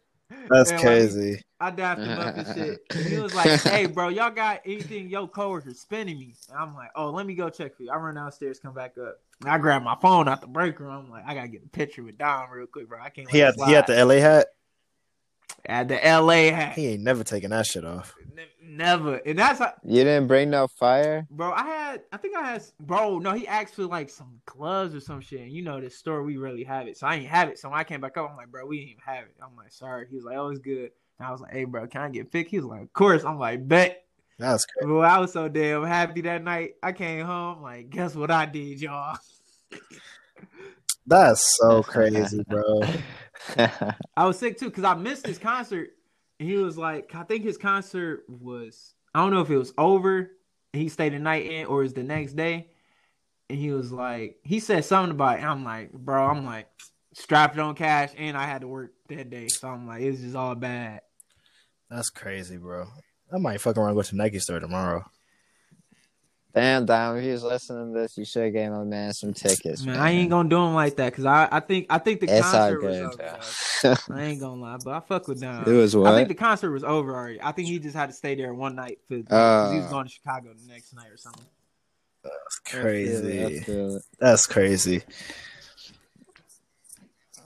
[0.48, 1.42] That's And, like, crazy.
[1.60, 2.80] I dapped him up and shit.
[2.90, 6.34] And he was like, hey, bro, y'all got anything your coworker spending me?
[6.48, 7.90] And I'm like, oh, let me go check for you.
[7.90, 9.18] I run downstairs, come back up.
[9.40, 10.90] And I grab my phone out the break room.
[10.90, 13.00] I'm like, I gotta get a picture with Dom real quick, bro.
[13.00, 13.30] I can't.
[13.30, 13.68] He had slide.
[13.68, 14.48] he had the LA hat.
[15.66, 16.74] At the LA hat.
[16.74, 18.14] He ain't never taking that shit off.
[18.34, 19.16] Ne- Never.
[19.16, 21.26] And that's how, You didn't bring no fire?
[21.30, 24.94] Bro, I had, I think I had, bro, no, he asked for like some gloves
[24.94, 25.40] or some shit.
[25.40, 26.96] And you know, this store, we really have it.
[26.96, 27.58] So I ain't have it.
[27.58, 29.34] So when I came back up, I'm like, bro, we didn't even have it.
[29.42, 30.06] I'm like, sorry.
[30.08, 30.90] He was like, oh, it's good.
[31.18, 32.50] And I was like, hey, bro, can I get picked?
[32.50, 33.24] He was like, of course.
[33.24, 34.04] I'm like, bet.
[34.38, 34.86] That's crazy.
[34.86, 36.74] Bro, I was so damn happy that night.
[36.82, 39.18] I came home, like, guess what I did, y'all?
[41.06, 42.82] That's so crazy, bro.
[44.16, 45.90] I was sick too because I missed this concert
[46.38, 49.72] And he was like, I think his concert was, I don't know if it was
[49.78, 50.30] over.
[50.72, 52.68] He stayed the night in, or is the next day.
[53.48, 55.40] And he was like, he said something about it.
[55.40, 56.68] And I'm like, bro, I'm like
[57.12, 60.36] strapped on cash, and I had to work that day, so I'm like, it's just
[60.36, 61.00] all bad.
[61.90, 62.86] That's crazy, bro.
[63.32, 65.04] I might fuck around and go to Nike store tomorrow.
[66.52, 69.32] Damn, Dom, if he was listening to this, you should have gave my man some
[69.32, 69.86] tickets.
[69.86, 72.20] Man, Man, I ain't gonna do him like that because I, I think I think
[72.20, 73.38] the It's all concert was over.
[74.10, 75.68] I ain't gonna lie, but I fuck with Dom.
[75.68, 77.40] it was I think the concert was over already.
[77.40, 79.90] I think he just had to stay there one night for 'cause he was Uh.
[79.90, 81.44] going to Chicago the next night or something.
[82.24, 83.60] That's I feel it, I crazy.
[83.60, 84.02] feel it.
[84.18, 85.02] That's crazy.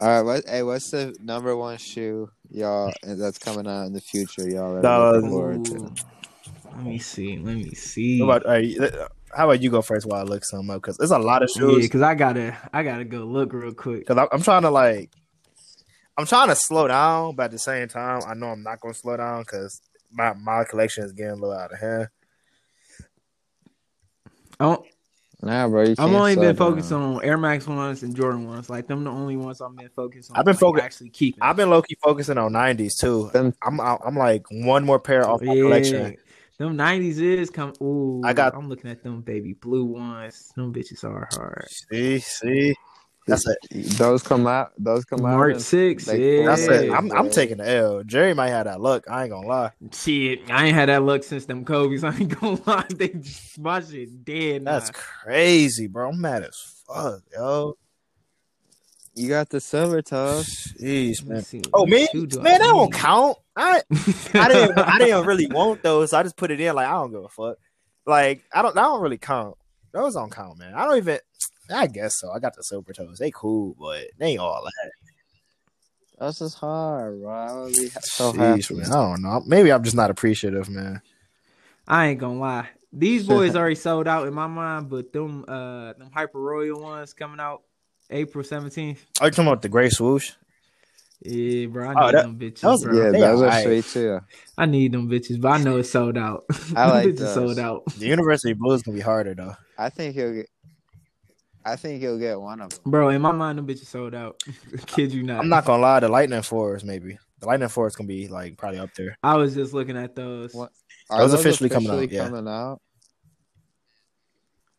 [0.01, 0.45] All right, what?
[0.49, 4.49] Hey, what's the number one shoe y'all that's coming out in the future?
[4.49, 5.93] Y'all are Uh, looking forward to?
[6.85, 6.89] Ooh.
[6.89, 7.37] Let me see.
[7.39, 8.19] Let me see.
[8.19, 8.77] How about, all right,
[9.37, 10.81] how about you go first while I look some up?
[10.83, 11.83] Because there's a lot of yeah, shoes.
[11.87, 14.07] because I gotta I gotta go look real quick.
[14.07, 15.11] Because I'm trying to like,
[16.17, 18.95] I'm trying to slow down, but at the same time, I know I'm not going
[18.95, 19.81] to slow down because
[20.13, 22.09] my my collection is getting a little out of hand.
[24.61, 24.77] I'm,
[25.43, 26.57] Nah, bro, I've only slow been down.
[26.57, 28.71] focusing on Air Max ones and Jordan ones.
[28.71, 30.39] Like them, the only ones I've been focused on.
[30.39, 31.43] I've been like, focus- actually keeping.
[31.43, 33.29] I've been low key focusing on '90s too.
[33.33, 35.63] Them- I'm I'm like one more pair off my Yeah.
[35.63, 36.17] collection.
[36.59, 37.73] Them nineties is come.
[37.83, 40.53] Ooh, I got- I'm looking at them baby blue ones.
[40.57, 41.67] Them bitches are hard.
[41.69, 42.75] See, see,
[43.27, 43.59] that's it.
[43.99, 44.73] Those come out.
[44.79, 45.33] Those come out.
[45.33, 46.07] March six.
[46.07, 46.45] like, yeah.
[46.47, 46.93] That's it.
[46.93, 48.03] I'm I'm taking the L.
[48.05, 49.05] Jerry might have that luck.
[49.11, 49.73] I ain't gonna lie.
[49.93, 52.05] Shit, I ain't had that luck since them Kobe's.
[52.05, 52.87] I ain't gonna lie.
[52.89, 54.63] They just, my shit dead.
[54.63, 54.73] Now.
[54.79, 56.11] That's crazy, bro.
[56.11, 57.77] I'm mad as fuck, yo.
[59.15, 60.75] You got the silver toes.
[60.81, 61.45] Jeez, man.
[61.73, 63.39] Oh What man, shoe do I man, that won't count.
[63.57, 63.83] I
[64.35, 66.93] I didn't I didn't really want those, so I just put it in like I
[66.93, 67.59] don't give a fuck.
[68.07, 69.57] Like I don't that don't really count.
[69.93, 70.75] Those don't count, man.
[70.75, 71.19] I don't even
[71.73, 72.33] I guess so.
[72.33, 73.19] I got the silver toes.
[73.19, 74.91] They cool, but they ain't all that.
[76.19, 77.33] That's just hard, bro.
[77.33, 78.75] I would be so Jeez, happy.
[78.75, 78.93] man.
[78.93, 79.43] I don't know.
[79.47, 81.03] Maybe I'm just not appreciative, man.
[81.87, 82.69] I ain't gonna lie.
[82.93, 87.13] These boys already sold out in my mind, but them uh them hyper royal ones
[87.13, 87.63] coming out
[88.11, 89.05] April seventeenth.
[89.21, 90.33] Are you talking about the gray swoosh?
[91.23, 91.89] Yeah, bro.
[91.89, 92.97] I Oh, need that- them bitches, that was- bro.
[93.05, 93.65] Yeah, They those are alright.
[93.65, 94.21] sweet too.
[94.59, 96.45] I need them bitches, but I know it's sold out.
[96.77, 97.35] I like bitches those.
[97.35, 99.55] sold out, The University Blues can be harder though.
[99.79, 100.49] I think he'll get.
[101.67, 102.81] I think he'll get one of them.
[102.93, 103.09] bro.
[103.09, 104.43] In my mind, them bitches sold out.
[104.87, 105.41] Kid you not.
[105.41, 107.17] I'm not gonna lie, the Lightning Fours maybe.
[107.41, 109.17] The Lightning Fours can be like probably up there.
[109.23, 110.53] I was just looking at those.
[110.53, 110.73] What?
[111.09, 112.29] Those officially coming out, yeah.
[112.29, 112.81] coming out?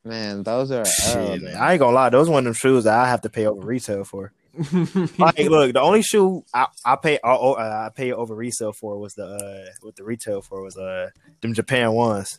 [0.06, 1.44] Man, those are Shit, man.
[1.44, 1.56] man.
[1.58, 3.60] I ain't gonna lie, those one of them shoes that I have to pay over
[3.66, 4.32] retail for.
[5.18, 8.72] Like, look, the only shoe I, I pay uh, oh, uh, I pay over resale
[8.72, 11.10] for was the uh what the retail for was uh
[11.42, 12.38] them Japan ones.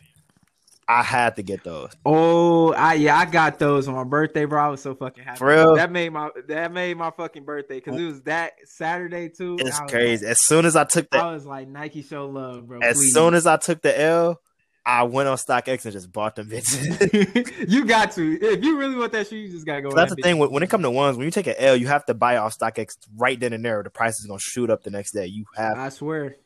[0.88, 1.90] I had to get those.
[2.06, 4.64] oh, I yeah, I got those on my birthday, bro.
[4.64, 5.38] I was so fucking happy.
[5.38, 5.74] For real?
[5.74, 9.56] That made my that made my fucking birthday because it was that Saturday too.
[9.58, 10.24] It's crazy.
[10.24, 12.78] Like, As soon as I took that, I was like Nike show love, bro.
[12.80, 13.12] as please.
[13.12, 14.40] soon as I took the L,
[14.88, 17.68] I went on StockX and just bought them bitches.
[17.68, 18.38] you got to.
[18.40, 19.90] If you really want that shoe, you just gotta go.
[19.90, 20.22] So that's the bitch.
[20.22, 21.16] thing when, when it comes to ones.
[21.16, 23.80] When you take an L, you have to buy off StockX right then and there.
[23.80, 25.26] Or the price is gonna shoot up the next day.
[25.26, 26.36] You have I swear.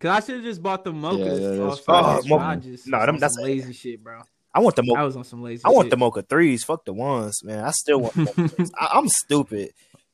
[0.00, 1.40] Cause I should have just bought the mochas.
[1.40, 2.20] Yeah, yeah, off Oh.
[2.26, 4.22] Mocha- just No, them- that's- some lazy shit, bro.
[4.52, 5.62] I want the I was on some lazy.
[5.64, 5.90] I want shit.
[5.90, 6.64] the mocha threes.
[6.64, 7.62] Fuck the ones, man.
[7.64, 8.16] I still want.
[8.16, 8.72] Mocha threes.
[8.80, 9.70] I, I'm stupid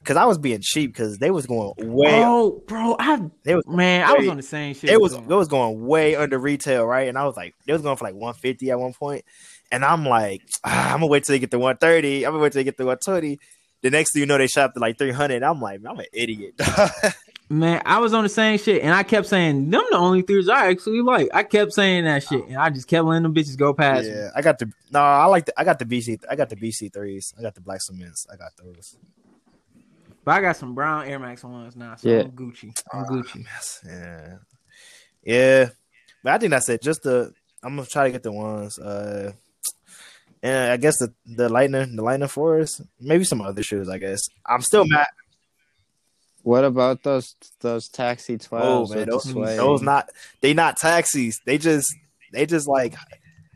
[0.06, 2.22] because I was being cheap because they was going way.
[2.24, 4.88] Oh, bro, I They was man, I was on the same shit.
[4.88, 7.08] it was it was going way under retail, right?
[7.08, 9.24] And I was like, they was going for like 150 at one point,
[9.72, 12.24] and I'm like, ah, I'm gonna wait till they get to 130.
[12.24, 13.40] I'm gonna wait till they get to 120.
[13.82, 15.42] The next thing you know, they shopped at like 300.
[15.42, 16.54] I'm like, I'm an idiot.
[17.48, 20.48] Man, I was on the same shit, and I kept saying them the only threes
[20.48, 21.28] I actually like.
[21.32, 24.14] I kept saying that shit, and I just kept letting them bitches go past me.
[24.14, 26.56] yeah, I got the no, I like the I got the BC I got the
[26.56, 27.34] BC threes.
[27.38, 28.26] I got the black cements.
[28.32, 28.96] I got those.
[30.26, 32.22] But I got some brown Air Max ones now, so Yeah.
[32.22, 32.76] I'm Gucci.
[32.92, 33.46] I'm Ah, Gucci.
[33.86, 34.38] Yeah,
[35.22, 35.68] yeah.
[36.24, 36.82] But I think that's it.
[36.82, 38.76] Just the I'm gonna try to get the ones.
[38.76, 39.32] Uh,
[40.42, 43.88] and I guess the the lightning the lightning fours, maybe some other shoes.
[43.88, 45.06] I guess I'm still mad.
[46.42, 49.58] What about those those taxi Oh twelves man, those, suede?
[49.58, 50.10] those not
[50.40, 51.40] they not taxis.
[51.46, 51.86] They just
[52.32, 52.94] they just like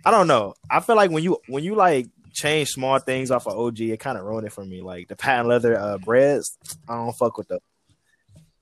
[0.05, 0.55] I don't know.
[0.71, 4.01] I feel like when you when you like change small things off of OG, it
[4.01, 4.81] kind of ruined it for me.
[4.81, 6.57] Like the patent leather uh breads,
[6.89, 7.61] I don't fuck with them.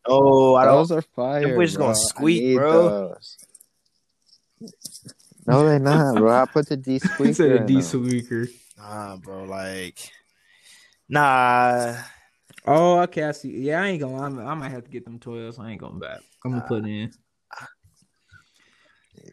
[0.07, 0.77] Oh, I don't.
[0.77, 1.57] those are fire.
[1.57, 2.89] We're just gonna squeak, need bro.
[2.89, 3.37] those.
[5.47, 6.43] No, they not, bro.
[6.43, 7.35] I put the D He squeaker.
[7.35, 8.49] said a in diesel them.
[8.79, 9.45] Nah, bro.
[9.45, 9.99] Like,
[11.09, 11.97] nah.
[12.67, 13.25] Oh, okay.
[13.25, 13.51] I see.
[13.59, 14.17] Yeah, I ain't gonna.
[14.31, 14.45] lie.
[14.51, 15.59] I might have to get them twelves.
[15.59, 16.21] I ain't going back.
[16.45, 17.11] I'm gonna put in.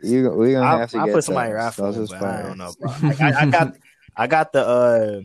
[0.04, 1.56] You, we gonna I, have to I get put somebody those.
[1.56, 2.74] raffle, Those is but I don't know.
[2.80, 2.92] Bro.
[3.04, 3.76] Like, I, I got,
[4.16, 4.66] I got the.
[4.66, 5.22] uh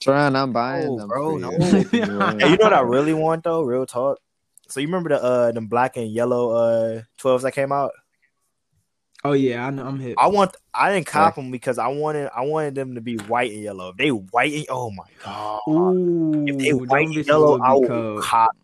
[0.00, 1.50] Tron, I'm buying Oh, them bro, no.
[1.52, 1.58] you.
[1.60, 2.40] if you want.
[2.42, 3.62] Hey, you know what I really want though?
[3.62, 4.18] Real talk.
[4.68, 7.92] So you remember the uh them black and yellow uh 12s that came out?
[9.24, 9.86] Oh yeah, I know.
[9.86, 10.16] I'm hit.
[10.18, 13.52] I want I didn't cop them because I wanted I wanted them to be white
[13.52, 13.90] and yellow.
[13.90, 15.60] If they white and oh my god.
[15.68, 18.22] Ooh, if they them white and yellow, I will cold.
[18.24, 18.56] cop.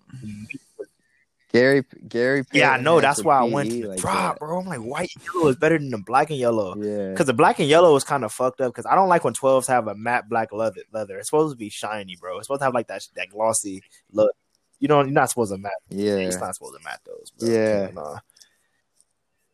[1.51, 2.45] Gary Gary.
[2.53, 3.01] Yeah, I know.
[3.01, 4.39] That's why I went to the like drop, that.
[4.41, 4.61] bro.
[4.61, 6.77] I'm like, white and yellow is better than the black and yellow.
[6.77, 7.11] Yeah.
[7.11, 8.73] Because the black and yellow is kind of fucked up.
[8.75, 10.83] Because I don't like when 12s have a matte black leather.
[10.93, 11.19] Leather.
[11.19, 12.37] It's supposed to be shiny, bro.
[12.39, 13.83] It's supposed to have like that that glossy
[14.13, 14.31] look.
[14.79, 15.73] You know, you're not supposed to matte.
[15.89, 16.17] Yeah.
[16.17, 17.31] It's not supposed to matte those.
[17.39, 17.49] Bro.
[17.49, 17.91] Yeah.
[17.95, 18.19] Nah.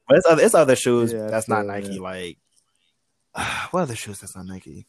[0.09, 1.89] But it's other, it's other shoes Yeah, that's not Nike.
[1.99, 2.03] that.
[2.03, 2.39] Like,
[3.71, 4.87] what other shoes that's not Nike?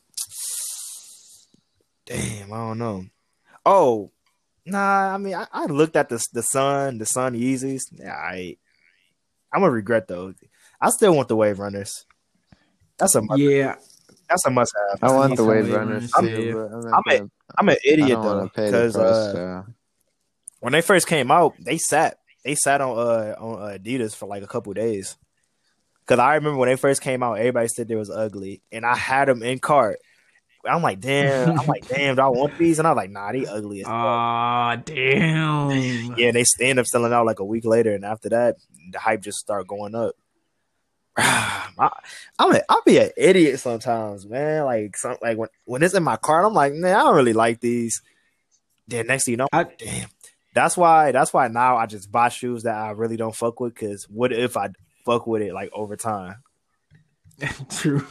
[2.06, 3.06] Damn, I don't know.
[3.65, 4.12] Oh,
[4.65, 5.13] nah.
[5.13, 7.82] I mean, I, I looked at the the Sun, the Sun Yeezys.
[7.91, 8.58] Yeah, I,
[9.54, 10.36] I'm gonna regret those.
[10.82, 12.06] I still want the Wave Runners.
[12.97, 13.75] That's a must, Yeah,
[14.30, 15.04] that's a must have.
[15.04, 16.54] I want the wave wave runners runners, too, yeah.
[16.54, 19.32] I'm, I'm not a- gonna, I'm an I idiot don't though want the because uh,
[19.32, 19.65] so.
[20.62, 24.43] when they first came out, they sat they sat on uh on Adidas for like
[24.43, 25.17] a couple days.
[26.06, 28.95] Cause I remember when they first came out, everybody said they was ugly, and I
[28.95, 29.97] had them in cart.
[30.67, 31.60] I'm like, damn.
[31.60, 32.15] I'm like, damn.
[32.15, 32.80] Do I want these?
[32.80, 33.93] And I was like, nah, they ugly as fuck.
[33.93, 36.15] Ah, damn.
[36.17, 38.56] Yeah, they stand up selling out like a week later, and after that,
[38.91, 40.15] the hype just start going up.
[41.17, 41.89] I,
[42.39, 44.65] I'm a, I'll be an idiot sometimes, man.
[44.65, 47.34] Like some like when when it's in my cart, I'm like, man, I don't really
[47.34, 48.01] like these.
[48.88, 50.10] Then next thing you know, I- damn.
[50.54, 53.75] That's why that's why now I just buy shoes that I really don't fuck with.
[53.75, 54.69] Cause what if I
[55.06, 56.36] fuck with it like over time?
[57.69, 58.06] True.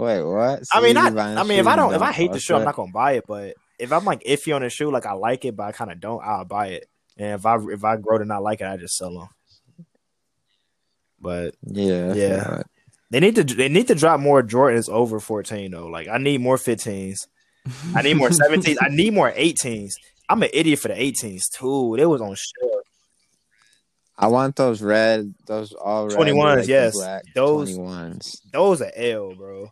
[0.00, 0.62] Wait, what?
[0.72, 2.76] I mean, I, I mean, if I don't, if I hate the shoe, I'm not
[2.76, 3.24] gonna buy it.
[3.26, 5.90] But if I'm like iffy on the shoe, like I like it, but I kind
[5.92, 6.86] of don't, I'll buy it.
[7.18, 9.28] And if I if I grow to not like it, I just sell them.
[11.20, 12.62] But Yeah, Yeah.
[13.10, 15.86] they need to they need to drop more Jordans over 14 though.
[15.86, 17.26] Like I need more 15s.
[17.94, 18.76] I need more 17s.
[18.80, 19.92] I need more 18s.
[20.28, 21.94] I'm an idiot for the 18s too.
[21.96, 22.72] They was on shelf.
[24.16, 26.94] I want those red, those all red, 21s, like yes.
[26.94, 28.36] black Those- 21s.
[28.52, 29.70] Those are L, bro.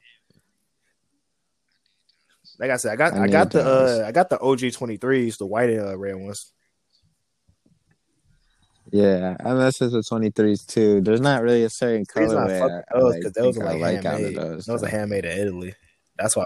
[2.58, 5.38] Like I said, I got I I, got the uh I got the OG 23s,
[5.38, 6.52] the white and uh, red ones.
[8.90, 11.00] Yeah, I mess with the 23s too.
[11.02, 13.64] There's not really a certain colorway fuck I, with I, those like, because those are
[13.64, 14.36] like like out of handmade.
[14.36, 14.66] those.
[14.66, 15.74] Those are handmade in Italy.
[16.16, 16.44] That's why.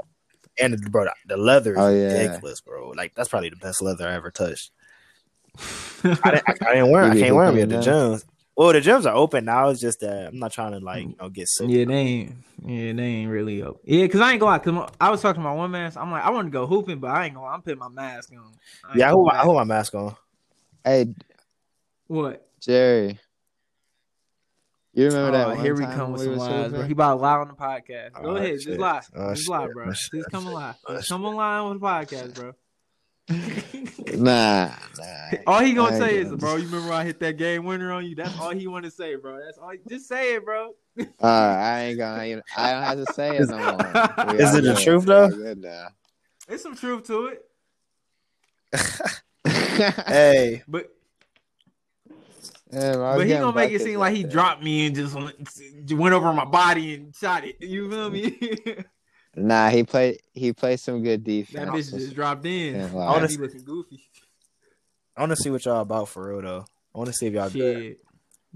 [0.58, 2.18] And the- bro, the leather is Oh, yeah.
[2.18, 2.90] ridiculous, bro.
[2.90, 4.72] Like that's probably the best leather I ever touched.
[6.04, 7.04] I didn't, I, I didn't wear.
[7.04, 7.68] I can't wear them yet.
[7.68, 8.20] The them?
[8.56, 8.56] Gyms.
[8.56, 9.68] Well, the gyms are open now.
[9.68, 11.68] It's just that I'm not trying to like you know get sick.
[11.70, 12.34] Yeah, they ain't.
[12.64, 13.76] Yeah, they ain't really up.
[13.84, 14.58] Yeah, cause I ain't gonna lie.
[14.58, 15.92] Cause I was talking to my one man.
[15.96, 17.46] I'm like, I want to go hooping, but I ain't gonna.
[17.46, 18.52] I'm putting my mask on.
[18.84, 20.16] I Yeah, I going hold, my, I hold my mask on.
[20.84, 21.14] Hey,
[22.06, 22.46] What?
[22.60, 23.18] Jerry,
[24.94, 25.46] you remember that?
[25.46, 26.82] Oh, one here we come with we some was lies, bro.
[26.82, 28.12] He about to lie on the podcast.
[28.22, 28.68] Go Oh, ahead, shit.
[28.68, 29.00] just lie.
[29.16, 29.86] Oh, just lie, bro.
[29.88, 30.74] Oh, Just come and lie.
[30.86, 32.52] Oh, Just come and lie on the podcast, bro.
[34.14, 35.38] Nah, nah.
[35.46, 38.14] all he gonna say is, bro, you remember I hit that game winner on you?
[38.14, 39.38] That's all he want to say, bro.
[39.44, 39.70] That's all.
[39.70, 40.74] He, Just say it, bro.
[40.98, 42.24] Uh, I ain't gonna.
[42.26, 44.34] you know, I don't have to say it no more.
[44.34, 45.28] Is it the truth, though?
[45.28, 45.88] Good now.
[46.46, 47.44] There's some truth to it,
[50.06, 50.90] Hey, but
[52.72, 55.36] Damn, but he gonna make it seem like he dropped me and just went,
[55.92, 57.56] went over my body and shot it.
[57.60, 58.38] You feel me?
[59.34, 60.18] Nah, he played.
[60.34, 61.64] He played some good defense.
[61.64, 62.74] that bitch just dropped in.
[62.74, 64.02] Can't I want to be looking goofy.
[65.16, 66.64] I want to see what y'all about for real though.
[66.94, 67.96] I want to see if y'all good.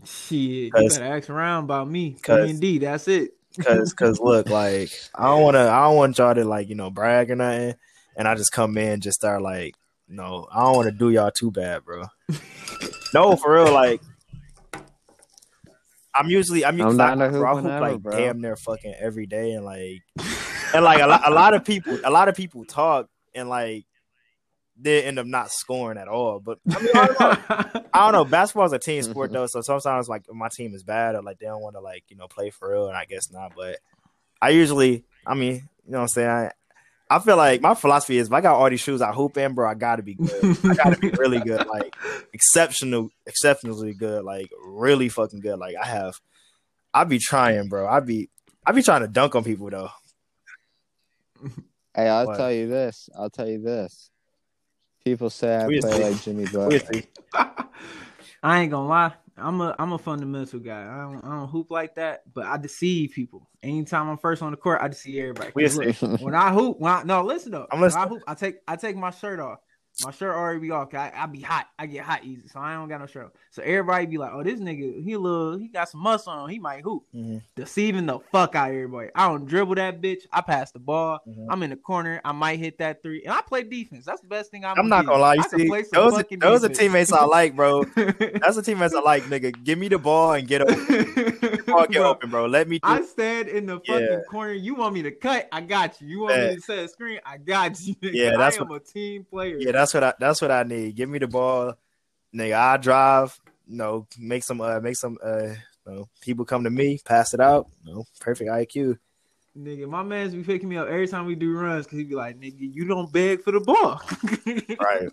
[0.05, 0.39] Shit, shit.
[0.39, 2.17] You 'Cause- better ask around about me.
[2.23, 2.79] cause- Me and D.
[2.79, 3.33] That's it.
[3.59, 6.75] Cause, cause look, like I don't want to, I don't want y'all to like you
[6.75, 7.75] know brag or nothing,
[8.15, 9.75] and I just come in just start like,
[10.09, 12.05] no, I don't want to do y'all too bad, bro.
[13.15, 14.03] no, for real, like
[16.15, 18.17] I'm usually, I'm, I'm usually, down to bro, I hoop hoop like bro.
[18.17, 20.03] damn near fucking every day, and like,
[20.77, 23.87] and like a lot, a lot of people, a lot of people talk and like
[24.79, 26.41] they end up not scoring at all.
[26.41, 27.85] But I mean, I don't know.
[27.93, 28.25] I don't know.
[28.25, 31.47] Basketball's a team sport though, so sometimes like my team is bad or like they
[31.47, 33.53] don't want to like you know play for real, and I guess not.
[33.57, 33.79] But
[34.41, 36.29] I usually, I mean, you know what I'm saying.
[36.29, 36.51] I,
[37.09, 39.55] I feel like my philosophy is if I got all these shoes I hoop in,
[39.55, 40.59] bro, I gotta be good.
[40.65, 41.95] I gotta be really good, like
[42.33, 45.59] exceptional, exceptionally good, like really fucking good.
[45.59, 46.21] Like I have,
[46.93, 47.87] I be trying, bro.
[47.87, 48.29] I be,
[48.67, 49.91] I be trying to dunk on people though.
[51.95, 52.37] Hey, I'll What?
[52.37, 53.09] tell you this.
[53.19, 54.11] I'll tell you this.
[55.05, 56.03] People say I We play see.
[56.03, 57.03] like Jimmy We'll Butler.
[58.43, 59.13] I ain't gonna lie.
[59.37, 60.83] I'm a I'm a fundamental guy.
[60.83, 63.49] I don't, I don't hoop like that, but I deceive people.
[63.63, 65.53] Anytime I'm first on the court, I deceive everybody.
[65.53, 67.93] 'Cause We'll look, when I hoop, when I no listen though, I'm when.
[67.93, 69.59] I hoop, I take I take my shirt off.
[70.05, 70.93] My shirt already be off.
[70.93, 71.69] I, I be hot.
[71.79, 73.33] I get hot easy, so I don't got no shirt.
[73.51, 76.51] So everybody be like, "Oh, this nigga, he a little, he got some muscle on.
[76.51, 77.41] He might hoop." Mhm.
[77.55, 79.09] Deceiving the fuck out of everybody.
[79.15, 80.27] I don't dribble that bitch.
[80.31, 81.21] I pass the ball.
[81.27, 81.47] Mhm.
[81.49, 82.21] I'm in the corner.
[82.27, 84.05] I might hit that three, and I play defense.
[84.05, 84.79] That's the best thing I'm.
[84.79, 85.35] I'm not gonna lie.
[85.37, 87.85] You I see, those are, those are teammates I like, bro.
[87.95, 89.65] That's the teammates I like, nigga.
[89.65, 90.77] Give me the ball and get open.
[91.67, 92.47] Get Bro, open, bro.
[92.47, 92.79] Let me.
[92.79, 94.19] Do I stand in the fucking Yeah.
[94.29, 94.53] corner.
[94.53, 95.49] You want me to cut?
[95.53, 96.09] I got you.
[96.09, 97.21] You want me to set a screen?
[97.25, 97.95] I got you.
[98.03, 98.15] nigga.
[98.15, 99.59] Yeah, that's I am a team player.
[99.59, 100.15] Yeah, that's what I.
[100.19, 100.95] That's what I need.
[100.97, 101.75] Give me the ball,
[102.35, 102.55] nigga.
[102.55, 103.39] I drive.
[103.67, 104.61] You know, make some.
[104.61, 105.19] Uh, make some.
[105.25, 105.55] Uh,
[105.87, 107.67] you know, people come to me, pass it out.
[107.85, 108.99] You know, perfect IQ.
[109.57, 112.15] Nigga, my man's be picking me up every time we do runs because he be
[112.15, 114.01] like, nigga, you don't beg for the ball.
[114.79, 115.09] Right.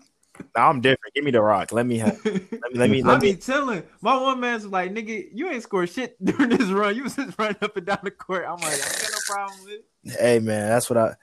[0.56, 1.14] Now I'm different.
[1.14, 1.72] Give me the rock.
[1.72, 2.18] Let me have.
[2.24, 2.50] Let me.
[2.74, 3.02] Let me.
[3.02, 3.34] Let I Let be me.
[3.36, 6.96] telling my one man's like, nigga, you ain't scored shit during this run.
[6.96, 8.44] You was just running up and down the court.
[8.48, 9.84] I'm like, I ain't got no problem with it.
[10.18, 11.14] Hey man, that's what I.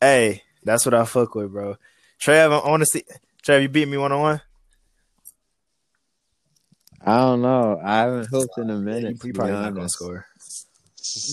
[0.00, 1.76] Hey, that's what I fuck with, bro.
[2.18, 3.02] Trev, I want to see.
[3.42, 4.40] Trev, you beat me one on one.
[7.02, 7.80] I don't know.
[7.82, 9.16] I haven't hooked in a minute.
[9.24, 10.26] You to probably not gonna score.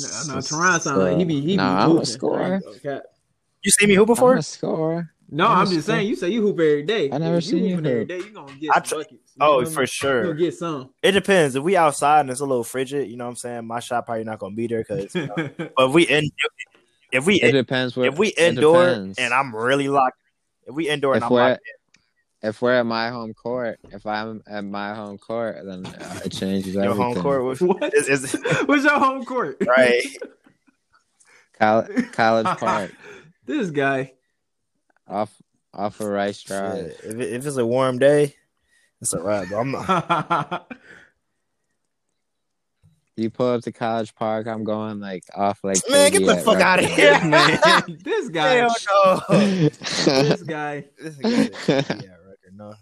[0.02, 2.06] No, no, Teron sound like he be he be I'm a hooping.
[2.06, 2.60] scorer.
[2.60, 3.04] Gonna cap.
[3.64, 4.36] You see me who I'm before?
[4.36, 5.12] a scorer.
[5.30, 6.08] No, I'm a I'm just saying.
[6.08, 7.12] You say you hoop every day.
[7.12, 7.86] I never If seen you hoop.
[7.86, 8.18] every day.
[8.20, 9.12] You gonna get I some tr- buckets.
[9.12, 9.76] You Oh, feel me?
[9.76, 10.24] for You sure.
[10.24, 10.90] gonna get some.
[11.04, 11.56] It depends.
[11.56, 13.68] If we outside and it's a little frigid, you know what I'm saying.
[13.68, 15.12] My shot probably not gonna be there because.
[15.14, 16.30] but if we in,
[17.12, 17.96] if we It in, depends.
[17.98, 19.20] Where, if we indoor depends.
[19.20, 20.18] and I'm really locked,
[20.66, 21.62] if we indoor and if I'm we're locked,
[22.42, 26.30] if we're at my home court, if I'm at my home court, then uh, it
[26.32, 27.16] changes in your everything.
[27.16, 27.94] home court was, what?
[27.94, 29.58] is, is What's your home court?
[29.68, 30.02] right.
[31.60, 32.94] College, College Park,
[33.46, 34.14] this guy.
[35.08, 35.34] Off
[35.74, 36.76] off a Rice Drive.
[36.76, 38.36] Shit, If, it, if it's a warm day,
[39.02, 39.48] it's a wrap.
[39.50, 40.72] But I'm not.
[43.20, 46.38] You pull up to College Park, I'm going like off like Man, get the 80
[46.38, 46.96] at fuck outta Rutgers.
[46.96, 47.20] here.
[47.26, 48.54] Man, this guy.
[48.54, 49.70] Hell no.
[49.70, 50.86] This guy.
[51.02, 52.54] This nigga said, yeah, record.
[52.56, 52.74] No,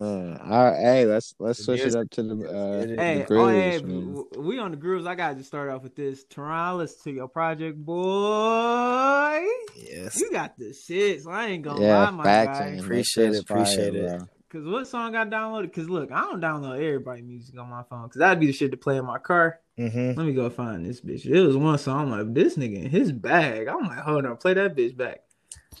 [0.00, 2.96] Uh, all right, hey, let's let's The switch it up to the uh, It is-
[2.96, 4.24] the Hey, oh, hey, man.
[4.38, 5.06] we on the grooves.
[5.06, 6.24] I gotta just start off with this.
[6.24, 9.44] Teron, listen to your project, boy.
[9.76, 10.18] Yes.
[10.18, 12.58] You got the shit, so I ain't gonna Yeah, lie, my fact guy.
[12.64, 12.80] checking.
[12.80, 14.18] Appreciate it, appreciate fire, it.
[14.18, 14.28] bro.
[14.48, 15.72] Cause what song I downloaded?
[15.72, 18.08] Cause look, I don't download everybody music on my phone.
[18.08, 19.60] Cause that'd be the shit to play in my car.
[19.78, 20.18] Mm-hmm.
[20.18, 21.24] Let me go find this bitch.
[21.24, 22.10] It was one song.
[22.12, 23.68] I'm like, this nigga in his bag.
[23.68, 25.20] I'm like, hold on, play that bitch back.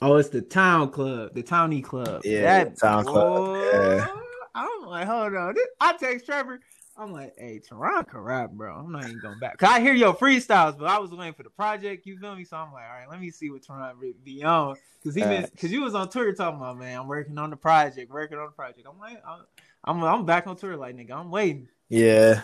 [0.02, 2.22] Oh, it's the Town Club, the Townie Club.
[2.24, 4.06] Yeah, that Town Club, yeah.
[4.54, 5.54] I'm like, hold on.
[5.54, 6.60] This- I text Trevor.
[6.96, 8.74] I'm like, hey, Teron can rap, bro.
[8.74, 9.56] I'm not even going back.
[9.56, 12.04] Cause I hear your freestyles, but I was waiting for the project.
[12.04, 12.44] You feel me?
[12.44, 14.76] So I'm like, all right, let me see what Teron re- be on.
[15.02, 17.56] Cause he been, cause you was on tour talking about, man, I'm working on the
[17.56, 18.86] project, working on the project.
[18.90, 19.40] I'm like, I'm,
[19.84, 21.68] I'm, I'm back on tour, like nigga, I'm waiting.
[21.88, 22.42] Yeah.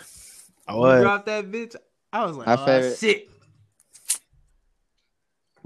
[0.66, 1.02] I You was.
[1.02, 1.76] dropped that bitch.
[2.12, 3.28] I was like, My oh, favorite- shit.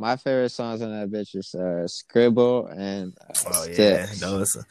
[0.01, 4.07] My favorite songs on that bitch is uh, Scribble and uh, Oh yeah.
[4.07, 4.21] Sticks.
[4.21, 4.65] Those.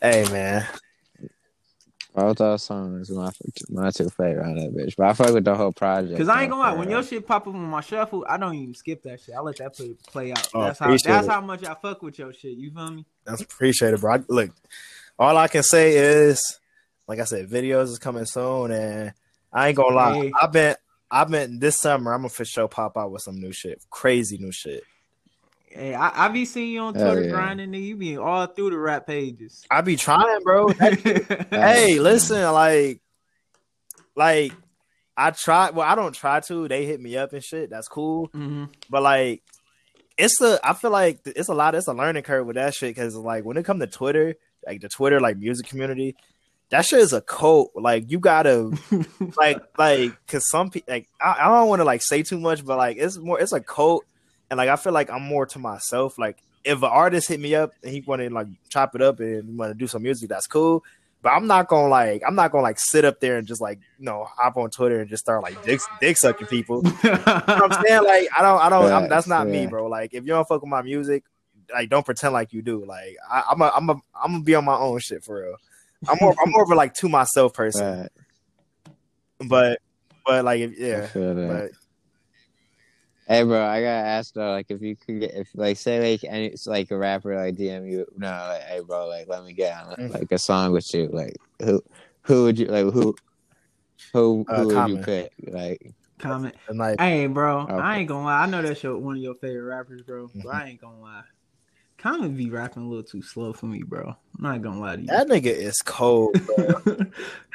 [0.00, 0.66] Hey man.
[2.14, 3.30] Both those songs are my
[3.68, 4.94] my two favorite on that bitch.
[4.96, 6.16] But I fuck with the whole project.
[6.16, 6.98] Cause I ain't gonna lie, when real.
[6.98, 9.34] your shit pop up on my shuffle, I don't even skip that shit.
[9.34, 10.48] I let that play play out.
[10.54, 11.30] Oh, that's how that's it.
[11.30, 12.56] how much I fuck with your shit.
[12.56, 13.04] You feel me?
[13.26, 14.14] That's appreciated, bro.
[14.14, 14.50] I, look,
[15.18, 16.58] all I can say is,
[17.06, 19.12] like I said, videos is coming soon, and
[19.52, 20.14] I ain't gonna lie.
[20.14, 20.32] Hey.
[20.40, 20.76] I've been,
[21.12, 22.14] I've been this summer.
[22.14, 24.82] I'm gonna for sure pop out with some new shit, crazy new shit.
[25.66, 27.30] Hey, I, I be seeing you on Twitter yeah.
[27.30, 27.84] grinding, nigga.
[27.84, 29.62] You be all through the rap pages.
[29.70, 30.68] I be trying, bro.
[31.50, 33.00] hey, listen, like,
[34.16, 34.52] like
[35.16, 35.70] I try.
[35.70, 36.66] Well, I don't try to.
[36.66, 37.68] They hit me up and shit.
[37.68, 38.26] That's cool.
[38.32, 39.42] hmm But like,
[40.16, 40.58] it's a.
[40.64, 41.74] I feel like it's a lot.
[41.74, 44.34] It's a learning curve with that shit because like when it come to Twitter,
[44.66, 46.16] like the Twitter like music community,
[46.72, 47.70] that shit is a cult.
[47.74, 48.72] Like you gotta
[49.36, 52.64] like like because some people like I, I don't want to like say too much,
[52.64, 53.38] but like it's more.
[53.38, 54.04] It's a cult,
[54.50, 56.18] and like I feel like I'm more to myself.
[56.18, 59.20] Like if an artist hit me up and he want to like chop it up
[59.20, 60.82] and want to do some music, that's cool.
[61.20, 63.78] But I'm not gonna like I'm not gonna like sit up there and just like
[63.98, 66.82] you know hop on Twitter and just start like dick dick sucking people.
[67.04, 68.04] You know what I'm saying?
[68.04, 69.88] Like, I don't, I don't, I'm, that's Facts, not me, bro.
[69.88, 71.24] Like, if you don't fuck with my music,
[71.72, 72.84] like, don't pretend like you do.
[72.84, 75.56] Like, I, I'm a, I'm a, I'm gonna be on my own shit for real.
[76.08, 78.08] I'm more, I'm more of a like to myself person.
[79.38, 79.78] But, But,
[80.26, 81.70] but like, if, I yeah, but
[83.28, 86.24] Hey, bro, I gotta ask though, like, if you could get, if like, say, like,
[86.24, 89.52] any, it's like a rapper like DM you, no, like, hey, bro, like, let me
[89.52, 90.12] get on Mhm.
[90.12, 91.80] like a song with you, like, who,
[92.22, 93.14] who would you like, who,
[94.12, 96.52] who, Uh, who would you pick, like, Common.
[96.68, 98.42] and like, Hey, bro, I ain't gonna lie.
[98.42, 100.30] I know that's your one of your favorite rappers, bro.
[100.34, 100.54] But Mhm.
[100.54, 101.22] I ain't gonna lie.
[102.02, 104.08] Common be rapping a little too slow for me, bro.
[104.08, 105.06] I'm not gonna lie to you.
[105.06, 106.96] that nigga is cold, bro.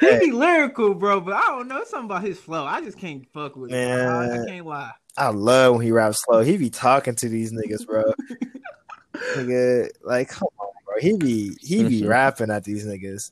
[0.00, 2.64] he be lyrical, bro, but I don't know something about his flow.
[2.64, 3.76] I just can't fuck with it.
[3.76, 4.92] I, I can't lie.
[5.18, 6.40] I love when he raps slow.
[6.40, 8.04] He be talking to these niggas, bro.
[9.34, 10.94] nigga, like come on, bro.
[10.98, 13.30] He be he be rapping at these niggas.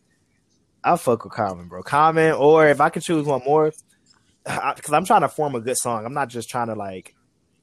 [0.85, 1.83] I fuck with Common, bro.
[1.83, 3.73] Common, or if I could choose one more,
[4.45, 6.05] because I'm trying to form a good song.
[6.05, 7.15] I'm not just trying to like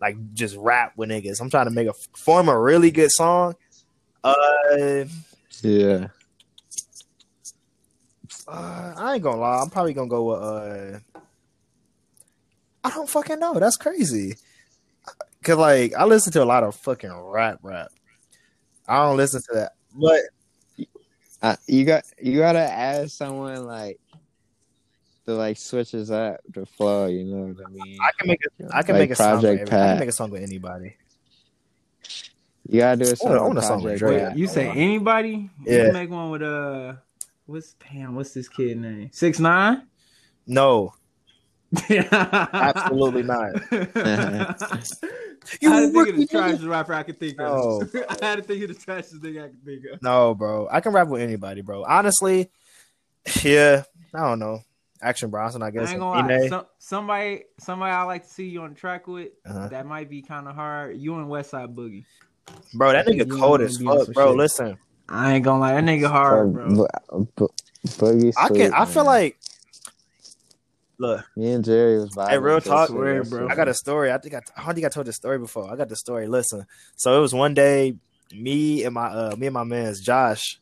[0.04, 1.40] like just rap with niggas.
[1.42, 3.56] I'm trying to make a form a really good song.
[4.24, 5.06] Uh,
[5.62, 6.08] Yeah.
[8.48, 9.62] uh I ain't gonna lie.
[9.62, 11.00] I'm probably gonna go with uh.
[12.84, 13.54] I don't fucking know.
[13.60, 14.36] That's crazy.
[15.42, 17.90] Cause like I listen to a lot of fucking rap, rap.
[18.88, 20.20] I don't listen to that, but
[21.42, 24.00] Uh, you got you gotta ask someone like
[25.26, 27.08] to like switches up the flow.
[27.08, 27.98] You know what I mean?
[28.02, 29.32] I can make a I can Like make a song.
[29.34, 30.96] With Project every- I can make a song with anybody.
[32.70, 33.32] You gotta do a song.
[33.34, 34.30] I want with a song with Project Drake.
[34.30, 34.38] Pat.
[34.38, 35.30] You say anybody?
[35.32, 35.86] You Yeah.
[35.86, 36.94] can make one with uh,
[37.46, 38.16] what's damn?
[38.16, 39.10] What's this kid name?
[39.12, 39.84] Six nine.
[40.48, 40.94] No,
[41.76, 43.56] Absolutely absolutely not.
[43.72, 44.78] I had to
[45.46, 47.94] think of the rookie trashiest rapper I could think of.
[47.94, 48.02] No.
[48.10, 50.02] I had to think of the trashiest thing I could think of.
[50.02, 50.68] No, bro.
[50.72, 51.84] I can rap with anybody, bro.
[51.84, 52.50] Honestly,
[53.42, 53.84] yeah.
[54.14, 54.62] I don't know.
[55.04, 55.82] Action Bronson, I I guess.
[55.82, 56.36] ain't and gonna lie.
[56.36, 56.50] Ine.
[56.50, 59.30] Some, somebody, somebody I like to see you on track with.
[59.46, 59.68] Uh-huh.
[59.68, 60.98] That might be kind of hard.
[60.98, 62.06] You and Westside Boogie.
[62.74, 64.30] Bro, that nigga you cold as fuck, bro.
[64.30, 64.38] shit.
[64.38, 64.78] Listen,
[65.10, 65.74] I ain't gonna lie.
[65.74, 66.76] That nigga hard, bro.
[67.10, 67.54] Bo- Bo-
[67.88, 68.56] Boogie I can.
[68.56, 69.14] Sweet, I feel man.
[69.14, 69.38] like.
[71.00, 72.30] Look, me and Jerry was vibing.
[72.30, 73.48] Hey, real talk, shit Swear, bro.
[73.50, 74.12] I got a story.
[74.12, 75.70] I think I, I don't think I told this story before.
[75.72, 76.28] I got the story.
[76.28, 77.96] Listen, so it was one day,
[78.32, 80.60] me and my uh, me and my man's Josh.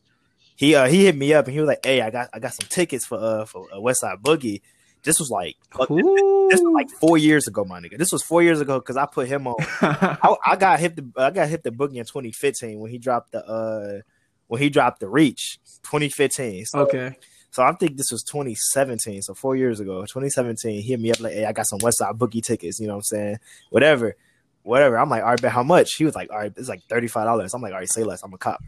[0.62, 2.54] He uh he hit me up and he was like, "Hey, I got I got
[2.54, 4.62] some tickets for uh for uh, Westside Boogie."
[5.02, 7.98] This was like this, this was like four years ago, my nigga.
[7.98, 9.56] This was four years ago because I put him on.
[9.80, 13.32] I, I got hit the I got hit the boogie in 2015 when he dropped
[13.32, 14.02] the uh
[14.46, 16.66] when he dropped the Reach 2015.
[16.66, 17.16] So, okay.
[17.50, 20.02] so I think this was 2017, so four years ago.
[20.02, 22.92] 2017, he hit me up like, "Hey, I got some Westside Boogie tickets." You know
[22.92, 23.38] what I'm saying?
[23.70, 24.14] Whatever,
[24.62, 24.96] whatever.
[24.96, 27.08] I'm like, "All right, bet how much?" He was like, "All right, it's like thirty
[27.08, 28.22] five dollars." I'm like, "All right, say less.
[28.22, 28.62] I'm a cop."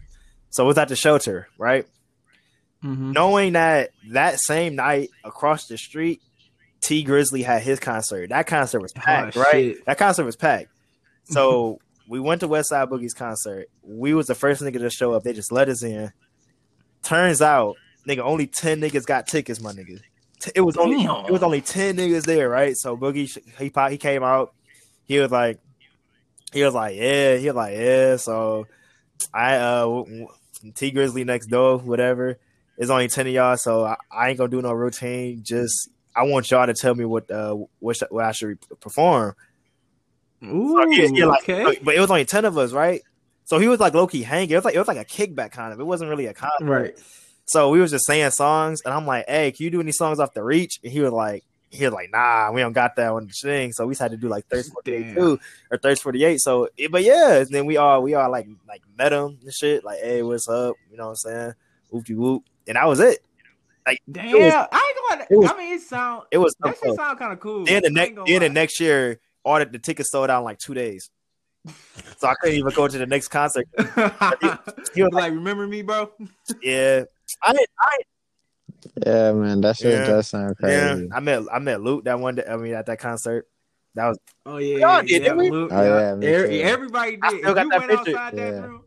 [0.55, 1.85] So was at the shelter, right?
[2.85, 3.13] Mhm.
[3.13, 6.21] Knowing that that same night across the street,
[6.81, 8.29] Tee Grizzley had his concert.
[8.29, 9.51] That concert was packed, Oh, right?
[9.75, 9.85] shit.
[9.87, 10.69] That concert was packed.
[11.25, 11.79] So
[12.09, 13.67] we went to Westside Boogie's concert.
[13.83, 15.25] We was the first nigga to show up.
[15.25, 16.13] They just let us in.
[17.03, 17.75] Turns out,
[18.07, 20.01] nigga, only ten niggas got tickets, my nigga.
[20.55, 21.25] It was only Damn.
[21.27, 22.77] it was only ten niggas there, right?
[22.77, 24.55] So Boogie he he came out.
[25.07, 25.59] He was like,
[26.53, 28.17] he was like, yeah, he was like, yeah.
[28.17, 28.67] So
[29.33, 30.05] I uh
[30.73, 32.39] Tee Grizzley next door, whatever.
[32.77, 35.43] It's only ten of y'all, so I, I ain't gonna do no routine.
[35.43, 38.77] Just I want y'all to tell me what uh what, sh- what I should re-
[38.81, 39.35] perform.
[40.45, 41.79] Ooh, So, yeah, yeah, like, okay.
[41.83, 43.03] but it was only ten of us, right?
[43.45, 44.51] So he was like low key hanging.
[44.51, 45.81] It was like it was like a kickback kind of.
[45.81, 46.65] It wasn't really a concert.
[46.65, 46.99] Right.
[47.47, 50.19] So we was just saying songs, and I'm like, "Hey, can you do any songs
[50.19, 51.45] off the Reach?" And he was like,
[51.75, 54.11] "He was like, nah, we don't got that one to sing." So we just had
[54.13, 55.15] to do like Thirst 48 Damn.
[55.15, 55.39] too,
[55.71, 56.41] or Thirst 48.
[56.41, 59.85] So, but yeah, and then we all we all like like met him and shit.
[59.85, 60.77] Like, hey, what's up?
[60.91, 61.53] You know what I'm saying?
[61.91, 63.19] Whoop de whoop, and that was it.
[63.87, 64.33] Like, damn.
[64.33, 65.41] was- I ain't gonna.
[65.41, 66.23] was- I mean, it sound.
[66.31, 67.65] It was That shit sound kind of cool.
[67.65, 70.59] Then the next then the next year, all the, the tickets sold out in like
[70.59, 71.11] two days.
[72.19, 73.67] So I couldn't even go to the next concert.
[74.95, 76.11] He was like, remember me, bro?
[76.63, 77.05] Yeah,
[77.43, 77.69] I didn't.
[77.81, 77.99] I
[79.07, 80.07] Yeah, man, that shit Yeah.
[80.07, 81.09] does sound yeah, crazy.
[81.13, 82.45] I met I met Luke that one day.
[82.49, 83.47] I mean, at that concert,
[83.95, 85.51] that was Oh yeah, Y'all yeah, did, yeah, didn't?
[85.51, 87.25] Luke, Oh, yeah, me Every- everybody did.
[87.25, 88.19] I If still got you that went picture.
[88.19, 88.51] outside Yeah.
[88.51, 88.85] that room,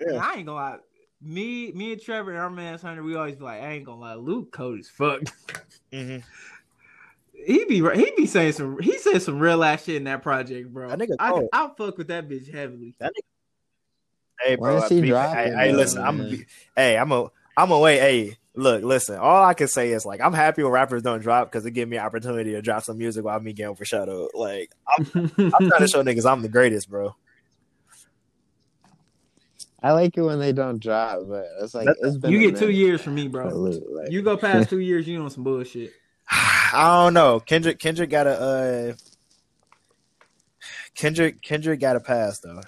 [0.00, 0.12] Yeah.
[0.12, 0.78] Man, I ain't gonna lie.
[1.22, 4.00] Me, me and Trevor and our man Hunter, we always be like, I ain't gonna
[4.00, 5.22] lie, Luke cold as fuck.
[5.92, 6.22] mhm.
[7.32, 10.72] he be he be saying some he said some real ass shit in that project,
[10.72, 10.88] bro.
[10.90, 11.48] That nigga I cold.
[11.52, 12.96] I fuck with that bitch heavily.
[14.40, 14.78] Hey, bro.
[14.78, 16.02] When's he be- dropping, Hey, hey, though, listen.
[16.02, 16.18] I'm.
[16.18, 16.30] man?
[16.30, 17.30] Be, hey, I'm a.
[17.56, 17.98] I'm a wait.
[17.98, 19.16] Hey, look, listen.
[19.18, 21.88] All I can say is like I'm happy when rappers don't drop because it give
[21.88, 24.30] me an opportunity to drop some music while me getting overshadowed.
[24.34, 25.06] Like I'm,
[25.38, 27.14] I'm trying to show niggas I'm the greatest, bro.
[29.82, 32.50] I like it when they don't drop, but it's like That's- it's been you a
[32.50, 33.48] get two years from me, bro.
[33.48, 35.92] Like- You go past two years, you on some bullshit.
[36.30, 37.40] I don't know.
[37.40, 37.78] Kendrick.
[37.78, 38.30] Kendrick got a.
[38.40, 38.92] Uh,
[40.94, 41.40] Kendrick.
[41.42, 42.60] Kendrick got a pass though.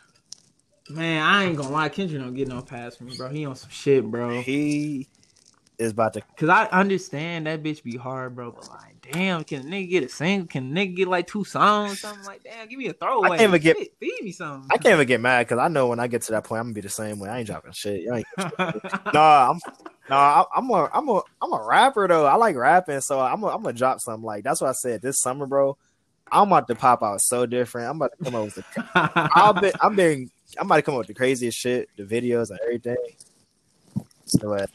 [0.91, 3.29] Man, I ain't gonna lie, Kendrick don't get no pass from me, bro.
[3.29, 4.41] He on some shit, bro.
[4.43, 5.07] He
[5.79, 6.23] is about to.
[6.37, 8.53] Cause I understand that bitch be hard, bro.
[8.53, 10.47] But like, damn, can a nigga get a single?
[10.49, 12.01] Can a nigga get like two songs?
[12.01, 13.29] Something like, damn, give me a throwaway.
[13.29, 14.69] I can't even get- Shit, feed me something.
[14.71, 16.67] I can't even get mad because I know when I get to that point, I'm
[16.67, 17.29] gonna be the same way.
[17.29, 18.07] I ain't dropping shit.
[18.13, 18.27] Ain't
[19.13, 19.61] Nah, I'm
[20.09, 22.25] nah, I'm a I'm a I'm a rapper though.
[22.27, 25.03] I like rapping, so I'm a, I'm gonna drop something like that's what I said
[25.03, 25.77] this summer, bro.
[26.33, 27.89] I'm about to pop out so different.
[27.91, 30.95] I'm about to come up with the I'll be I'm being I'm about to come
[30.95, 32.97] up with the craziest shit, the videos and everything.
[34.25, 34.67] So, uh,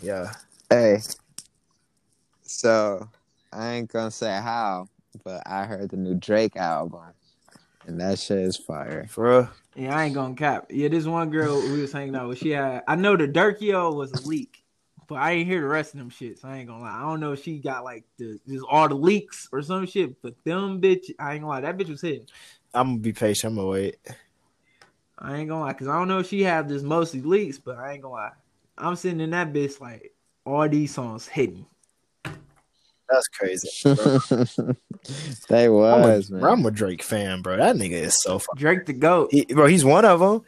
[0.00, 0.32] yeah.
[0.70, 0.98] Hey,
[2.42, 3.08] so
[3.52, 4.88] I ain't gonna say how,
[5.24, 7.00] but I heard the new Drake album,
[7.86, 9.06] and that shit is fire.
[9.08, 9.50] For real.
[9.74, 10.66] Yeah, I ain't gonna cap.
[10.70, 12.82] Yeah, this one girl we was hanging out with, she had.
[12.86, 14.62] I know the Durkio was a leak,
[15.08, 16.38] but I ain't hear the rest of them shit.
[16.38, 16.96] So I ain't gonna lie.
[16.96, 20.20] I don't know if she got like the just all the leaks or some shit.
[20.22, 21.60] But them bitch, I ain't gonna lie.
[21.60, 22.26] That bitch was hitting.
[22.74, 23.52] I'm gonna be patient.
[23.52, 23.96] I'm gonna wait.
[25.18, 27.76] I ain't gonna lie, cause I don't know if she have this mostly leaks, but
[27.76, 28.32] I ain't gonna lie.
[28.76, 30.14] I'm sitting in that bitch like
[30.44, 31.66] all these songs hitting.
[32.24, 33.68] That's crazy.
[33.84, 34.18] Bro.
[35.48, 36.40] they I'm, was a, man.
[36.42, 37.56] bro, I'm a Drake fan, bro.
[37.56, 38.54] That nigga is so fun.
[38.56, 39.30] Drake the goat.
[39.32, 40.42] He, bro, he's one of them.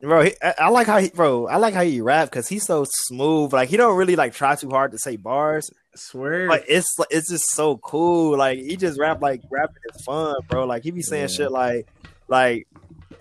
[0.00, 1.46] Bro, he, I, I like how he, bro.
[1.46, 3.52] I like how he rap because he's so smooth.
[3.52, 5.70] Like he don't really like try too hard to say bars.
[5.96, 6.48] swear.
[6.48, 8.36] Like it's like it's just so cool.
[8.38, 10.66] Like he just rap like rapping is fun, bro.
[10.66, 11.36] Like he be saying Yeah.
[11.36, 11.88] shit like
[12.28, 12.68] like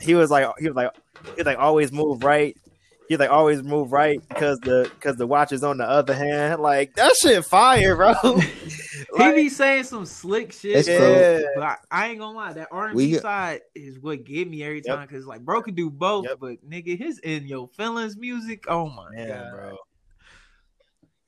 [0.03, 0.91] he was like he was like
[1.25, 2.55] he was like always move right.
[3.09, 6.61] He like always move right because the because the watch is on the other hand.
[6.61, 8.13] Like that shit fire, bro.
[9.17, 10.77] he be saying some slick shit.
[10.77, 11.41] It's bro.
[11.55, 14.49] But I, I ain't gonna lie, that R and We B side is what get
[14.49, 14.85] me every Yep.
[14.85, 15.07] time.
[15.09, 16.37] Cause like bro can do both, Yep.
[16.39, 18.63] but nigga, his in your feelings music.
[18.69, 19.77] Oh my man, god, bro.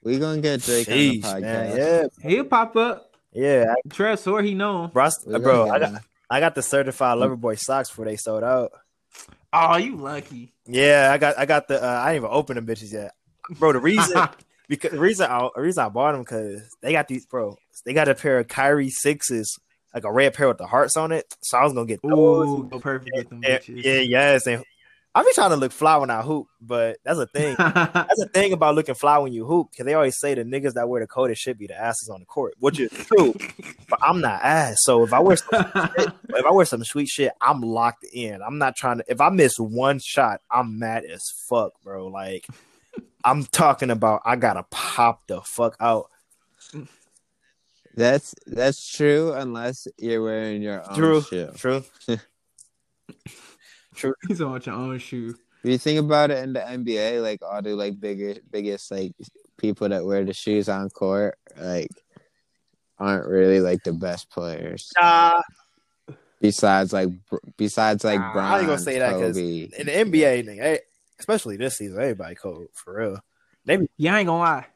[0.03, 1.77] we gonna get Drake Sheesh, on the man.
[1.77, 2.09] podcast.
[2.23, 3.15] Yeah, he'll pop up.
[3.33, 4.91] yeah, Trev or he know him.
[4.91, 5.05] bro.
[5.05, 5.99] I- gonna bro, I got him.
[6.29, 8.71] I got the certified lover boy socks before they sold out.
[9.53, 10.53] Oh, you lucky.
[10.65, 13.13] Yeah, I got I got the uh, I didn't even open them bitches yet,
[13.59, 13.71] bro.
[13.71, 14.27] The reason
[14.69, 17.55] because the reason I the reason I bought them because they got these bro.
[17.85, 19.57] They got a pair of Kyrie sixes,
[19.93, 21.25] like a red pair with the hearts on it.
[21.43, 22.49] So I was gonna get those.
[22.49, 23.83] Ooh, go perfect with them Yeah, bitches.
[23.83, 24.47] yeah, yes.
[24.47, 24.63] And
[25.17, 27.55] I be trying to look fly when I hoop, but that's a thing.
[27.59, 30.73] That's a thing about looking fly when you hoop, because they always say the niggas
[30.73, 33.33] that wear the coatest should be the asses on the court, which is true.
[33.89, 37.07] but I'm not ass, so if I wear some shit, if I wear some sweet
[37.07, 38.41] shit, I'm locked in.
[38.41, 39.05] I'm not trying to.
[39.07, 42.07] If I miss one shot, I'm mad as fuck, bro.
[42.07, 42.45] Like
[43.23, 46.09] I'm talking about, I gotta pop the fuck out.
[47.95, 51.51] That's that's true unless you're wearing your own True, shoe.
[51.55, 51.85] true.
[54.27, 55.35] He's on your own shoe.
[55.63, 59.13] If you think about it in the NBA, like all the like biggest biggest like
[59.57, 61.89] people that wear the shoes on court, like
[62.99, 64.91] aren't really like the best players.
[64.99, 65.41] Nah,
[66.39, 67.09] Besides like
[67.57, 69.69] besides like Nah, Bron, I ain't gonna say that 'cause Kobe.
[69.79, 70.79] in the NBA, nigga,
[71.19, 73.19] especially this season, everybody cold for real.
[73.65, 74.67] They, yeah, I ain't gonna lie.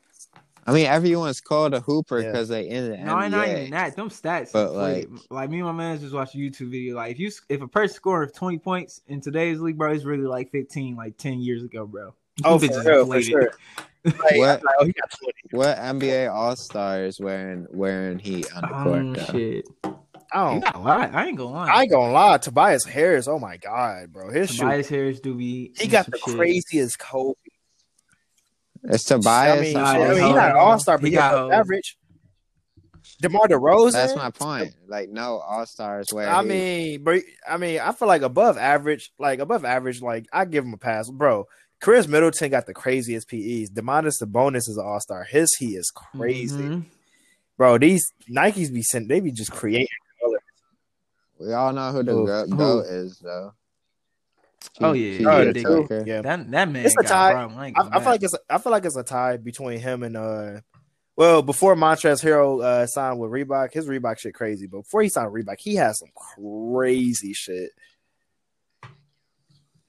[0.70, 2.32] I mean, everyone's called a hooper Yeah.
[2.32, 3.72] because they in the No, I not even NBA.
[3.72, 3.96] that.
[3.96, 6.96] Them stats, But, like, like me and my man just watched a YouTube video.
[6.96, 10.26] Like, if you if a person scores twenty points in today's league, bro, it's really
[10.26, 12.14] like fifteen, like ten years ago, bro.
[12.46, 13.52] Oh, Them for bitches real, for sure.
[14.06, 14.32] Like, What?
[14.32, 15.34] I'm like, oh, he got 20.
[15.52, 18.88] What NBA All Stars wearing wearing heat on the court?
[18.88, 19.38] Oh though?
[19.38, 19.66] shit!
[19.84, 19.98] Oh,
[20.32, 20.60] I don't.
[20.62, 21.06] not lie.
[21.12, 21.68] I ain't gonna lie.
[21.68, 22.38] I ain't gonna lie.
[22.38, 23.28] Tobias Harris.
[23.28, 24.30] Oh my god, bro.
[24.32, 24.60] His shoe.
[24.62, 25.74] Tobias Harris do be.
[25.78, 26.36] He got the shit.
[26.38, 27.34] craziest Kobe.
[28.84, 29.58] It's Tobias.
[29.58, 31.52] I mean, Nah, I mean, he's not an all star, but He he got got
[31.54, 31.98] average.
[33.22, 33.92] DeMar DeRozan.
[33.94, 34.74] That's my point.
[34.88, 36.30] Like no All Stars wear.
[36.30, 36.48] I heat.
[36.48, 37.20] mean, bro.
[37.50, 40.78] I mean, I feel like above average, like above average, like I give him a
[40.78, 41.46] pass, bro.
[41.82, 43.72] Khris Middleton got the craziest PEs.
[43.72, 45.24] Domantas Sabonis is an all star.
[45.24, 46.86] His he is crazy, Mhm.
[47.58, 47.78] bro.
[47.78, 49.08] These Nikes be sent.
[49.10, 49.88] They be just creating.
[50.22, 50.40] color.
[51.40, 52.14] we all know who the
[52.50, 52.56] Who?
[52.58, 53.54] goat is, though.
[54.82, 55.18] Oh, yeah.
[55.20, 56.04] PJ Oh, yeah, the Tucker.
[56.06, 57.30] Yeah, That that man It's a got tie.
[57.30, 57.60] a problem.
[57.60, 58.36] I, ain't I, gonna I feel like it's.
[58.50, 60.60] I feel like it's a tie between him and uh.
[61.16, 64.68] Well, before Montrezl Harrell uh, signed with Reebok, his Reebok shit crazy.
[64.68, 67.72] But before he signed with Reebok, he has some crazy shit.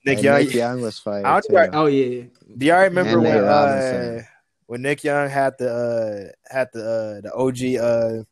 [0.05, 1.53] Nick And Young, Nick Young was fired I too.
[1.53, 2.23] don't- Oh yeah.
[2.57, 4.21] do y'all remember And when uh,
[4.65, 8.23] when Nick Young had the uh, had the uh, the OG uh,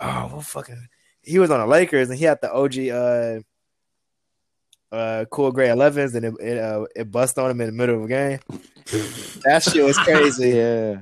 [0.00, 0.86] oh what fucking
[1.22, 2.74] he was on the Lakers and he had the OG
[4.92, 7.96] uh cool gray 11s and it it, uh, it bust on him in the middle
[7.96, 8.38] of a game.
[9.44, 10.50] that shit was crazy.
[10.56, 11.00] Yeah.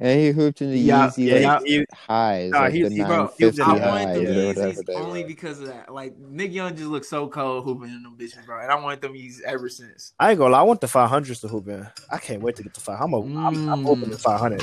[0.00, 2.90] And he hooped in the Yeah, Yeezy Yeah, like, he- highs, Nah, like he- the
[2.90, 5.26] he- Bro, 950 I I wanted wanted highs them or Yeezys they only were.
[5.28, 5.92] because of that.
[5.92, 8.60] Like Nick Young just looks so cold hooping in them bitches, bro.
[8.62, 10.12] And I wanted them Yeezys ever since.
[10.20, 11.84] I ain't gonna lie, I want the 500s to hoop in.
[12.12, 13.04] I can't wait to get the 500.
[13.04, 13.84] I'm, a, I'm, I'm Mm.
[13.84, 14.62] hoping the 500.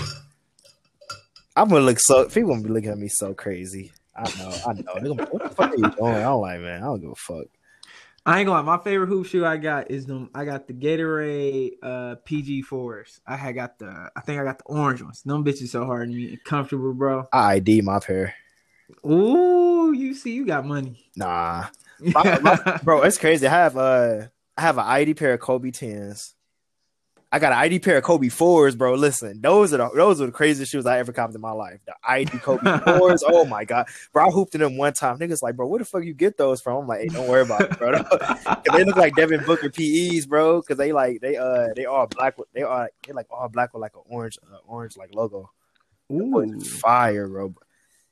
[1.58, 3.91] I'm gonna look so people gonna be looking at me so crazy.
[4.16, 4.84] I know, I know.
[4.95, 6.13] They're gonna be, what the fuck are you doing?
[6.16, 6.82] I don't like, man.
[6.82, 7.45] I don't give a fuck.
[8.26, 8.78] I ain't gonna lie.
[8.78, 10.30] My favorite hoop shoe I got is them.
[10.34, 13.20] I got the Gatorade uh, PG fours.
[13.28, 14.09] I had got the.
[14.16, 15.22] I think I got the orange ones.
[15.22, 17.28] Them bitches so hard and me- comfortable, bro.
[17.34, 18.34] I ID my pair.
[19.05, 21.66] Ooh, you see, you got money, Nah,
[21.99, 23.47] My- my- bro, it's crazy.
[23.47, 26.35] I have uh, I have an ID pair of Kobe tens.
[27.32, 28.94] I got an ID pair of Kobe fours, bro.
[28.94, 31.80] Listen, those are the those are the craziest shoes I ever copped in my life.
[31.86, 33.24] The ID Kobe fours.
[33.26, 34.28] Oh my god, bro!
[34.28, 35.18] I hooped in them one time.
[35.20, 36.84] Niggas like, bro, where the fuck you get those from?
[36.84, 37.92] I'm like, hey, don't worry about it, bro.
[38.74, 40.62] they look like Devin Booker PEs, bro.
[40.62, 42.38] Because they like they uh they all black.
[42.38, 45.52] With, they are they like all black with like an orange uh, orange like logo.
[46.12, 47.56] Ooh, Fire, bro.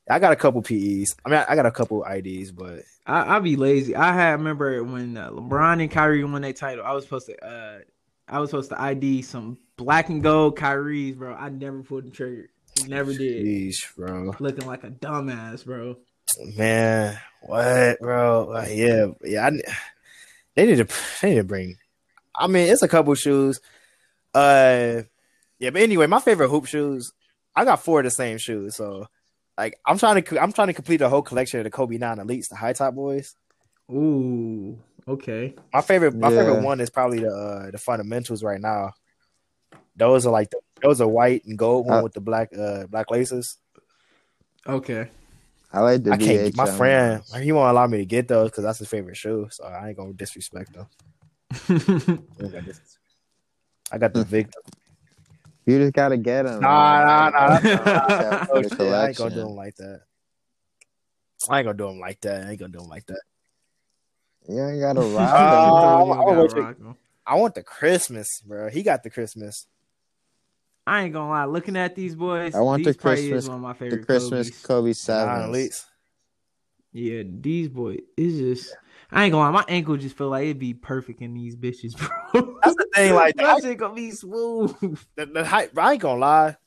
[0.10, 1.16] I got a couple PEs.
[1.26, 3.96] I mean, I got a couple IDs, but I, I be lazy.
[3.96, 6.84] I had remember when uh, LeBron and Kyrie won that title.
[6.84, 7.80] I was supposed to, uh,
[8.28, 11.34] I was supposed to ID some black and gold Kyrie's, bro.
[11.34, 12.50] I never pulled the trigger.
[12.88, 13.46] Never did.
[13.46, 14.34] Jeez, bro.
[14.40, 15.98] Looking like a dumbass, bro.
[16.58, 18.54] Man, what, bro?
[18.54, 19.48] Uh, yeah, yeah.
[19.48, 19.52] I,
[20.56, 20.88] they need to,
[21.22, 21.78] they need to bring.
[22.36, 23.60] I mean, it's a couple shoes.
[24.34, 25.04] Uh,
[25.60, 27.12] yeah, but anyway, my favorite hoop shoes.
[27.56, 29.08] I got four of the same shoes, so
[29.58, 32.18] like I'm trying to, I'm trying to complete a whole collection of the Kobe Nine
[32.18, 33.36] Elites, the high top boys.
[33.92, 35.56] Ooh, okay.
[35.74, 36.38] My favorite, my Yeah.
[36.38, 38.94] favorite one is probably the uh, the fundamentals right now.
[39.96, 42.88] Those are like the, those are white and gold one Uh, with the black uh
[42.88, 43.58] black laces.
[44.68, 45.10] Okay.
[45.72, 46.56] I like the I can't.
[46.56, 49.48] My BHM friend, he won't allow me to get those because that's his favorite shoe.
[49.52, 50.88] So I ain't gonna disrespect them.
[51.70, 52.98] I ain't gonna dis-
[53.92, 54.60] I got the Victor.
[55.66, 56.62] You just gotta get them.
[56.62, 57.60] Nah, nah, nah.
[57.60, 58.46] nah.
[58.50, 60.02] Oh, I ain't gonna do them like that.
[61.50, 62.46] I ain't gonna do them like that.
[62.46, 63.22] I ain't gonna do them like that.
[64.48, 66.12] You ain't gotta rock them.
[66.12, 66.96] I'm gonna wait till- Rock 'em.
[67.26, 68.70] I want the Christmas, bro.
[68.70, 69.66] He got the Christmas.
[70.86, 71.46] I ain't gonna lie.
[71.46, 74.50] Looking at these boys, I want these the Christmas- is one of my The Christmas
[74.50, 74.62] Kobe's.
[74.64, 75.56] Kobe Nah, sevens.
[75.56, 75.86] elites.
[76.92, 78.00] Yeah, these boys.
[78.18, 78.76] It's just.
[79.12, 79.52] I ain't gonna lie.
[79.52, 81.96] My ankle just feel like it'd be perfect in these bitches,
[82.34, 82.58] bro.
[82.62, 83.14] That's the thing.
[83.16, 85.00] Like that the, shit gonna be smooth.
[85.16, 86.58] the, the high, I ain't gonna lie.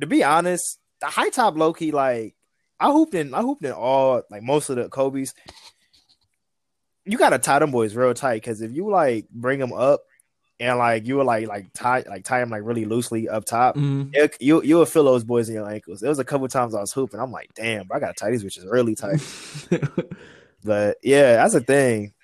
[0.00, 2.34] To be honest, the high top low key like
[2.78, 3.32] I hooped in.
[3.34, 5.32] I hooped in all like most of the Kobe's.
[7.06, 10.00] You gotta tie them boys real tight because if you like bring them up
[10.60, 13.76] and like you were like like tie like tie them like really loosely up top,
[13.76, 14.10] Mhm.
[14.14, 16.00] it, you you will feel those boys in your ankles.
[16.00, 17.20] There was a couple times I was hooping.
[17.20, 19.20] I'm like, damn, bro, I gotta tie these bitches really tight.
[20.66, 22.14] But yeah, that's the thing.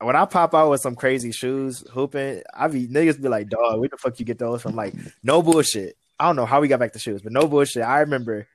[0.00, 3.78] When I pop out with some crazy shoes hooping, I be niggas be like, dog,
[3.78, 4.74] where the fuck you get those from?
[4.74, 5.96] Like, no bullshit.
[6.18, 7.84] I don't know how we got back to shoes, but no bullshit.
[7.84, 8.48] I remember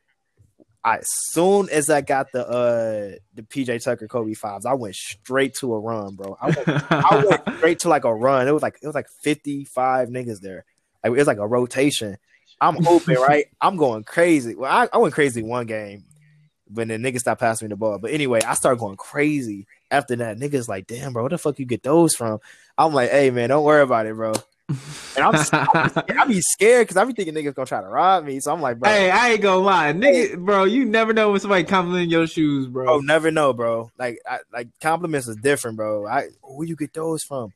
[0.84, 4.96] I as soon as I got the uh the PJ Tucker Kobe fives, I went
[4.96, 6.38] straight to a run, bro.
[6.42, 8.48] I went, I went straight to like a run.
[8.48, 10.66] It was like it was like 55 niggas there.
[11.04, 12.18] Like it was like a rotation.
[12.62, 13.46] I'm hooping, right?
[13.62, 14.56] I'm going crazy.
[14.56, 16.06] Well, I, I went crazy one game
[16.72, 17.98] when the niggas stopped passing me the ball.
[18.00, 20.38] But anyway, I started going crazy after that.
[20.38, 22.40] Niggas like, damn, bro, where the fuck you get those from?
[22.78, 24.34] I'm like, hey man, don't worry about it, bro.
[25.16, 25.36] And I'm,
[26.20, 28.40] I be scared because I be thinking niggas gonna try to rob me.
[28.40, 30.66] So I'm like, bro, Hey, I ain't gonna lie, nigga, bro.
[30.66, 32.90] You never know when somebody complimenting your shoes, bro.
[32.90, 33.92] Oh, never know, bro.
[33.98, 36.08] Like, I, like compliments is different, bro.
[36.08, 37.52] I where you get those from?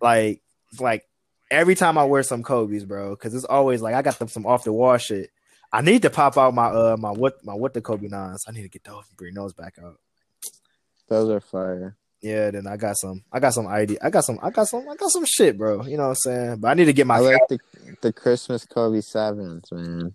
[0.00, 0.40] Like,
[0.78, 1.04] like
[1.50, 4.46] every time I wear some Kobe's, bro, because it's always like I got them some
[4.46, 5.30] off the wall shit.
[5.72, 8.44] I need to pop out my uh my what my what the Kobe nines.
[8.48, 9.98] I need to get those and bring those back out.
[11.08, 11.96] Those are fire.
[12.22, 13.22] Yeah, then I got some.
[13.32, 13.98] I got some ID.
[14.02, 14.38] I got some.
[14.42, 14.86] I got some.
[14.88, 15.84] I got some shit, bro.
[15.84, 16.56] You know what I'm saying?
[16.60, 17.58] But I need to get my I like the
[18.02, 20.12] the Christmas Kobe sevens, man.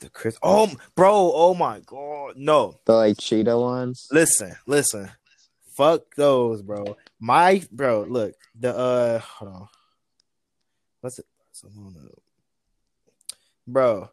[0.00, 0.36] the Chris.
[0.42, 1.32] Oh, bro.
[1.34, 2.34] Oh my god.
[2.36, 2.78] No.
[2.84, 4.08] The like cheetah ones.
[4.12, 4.54] Listen.
[4.66, 5.10] Listen.
[5.74, 6.96] Fuck those, bro.
[7.18, 8.02] My bro.
[8.02, 8.34] Look.
[8.58, 9.18] The uh.
[9.20, 9.68] Hold on.
[11.00, 11.26] What's it?
[11.62, 12.08] Barcelona.
[13.66, 14.10] Bro.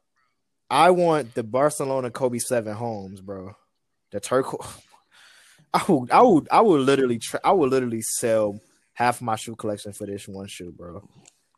[0.69, 3.55] I want the Barcelona Kobe seven homes, bro.
[4.11, 4.67] The turquoise.
[5.73, 6.11] I would.
[6.11, 6.47] I would.
[6.51, 7.19] I would literally.
[7.19, 8.59] Tra- I would literally sell
[8.93, 11.07] half my shoe collection for this one shoe, bro.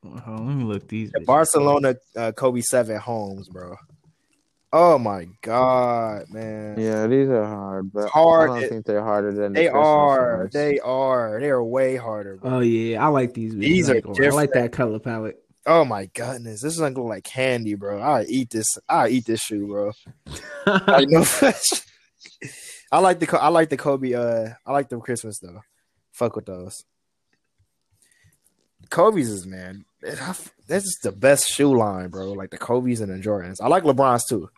[0.03, 1.11] Hold on, let me look these.
[1.11, 3.75] The bitches Barcelona uh, Kobe seven homes, bro.
[4.73, 6.79] Oh my god, man!
[6.79, 8.49] Yeah, these are hard, but Hard.
[8.49, 10.37] I don't think they're harder than the They Christmas are.
[10.37, 10.53] ones.
[10.53, 11.39] They are.
[11.39, 12.37] They are way harder.
[12.37, 12.51] Bro.
[12.51, 13.53] Oh yeah, I like these.
[13.53, 13.59] bitches.
[13.59, 14.19] These I are ain't.
[14.19, 15.43] I like that color palette.
[15.65, 18.01] Oh my goodness, this is gonna look like candy, bro.
[18.01, 18.77] I eat this.
[18.89, 19.91] I eat this shoe, bro.
[20.65, 21.25] I know.
[22.91, 23.27] I like the.
[23.27, 24.13] Co- I like the Kobe.
[24.13, 25.61] Uh, I like the Christmas though.
[26.11, 26.83] Fuck with those.
[28.89, 29.85] Kobe's is man.
[30.01, 32.31] This is the best shoe line, bro.
[32.33, 33.61] Like the Kobe's and the Jordans.
[33.61, 34.49] I like LeBron's too.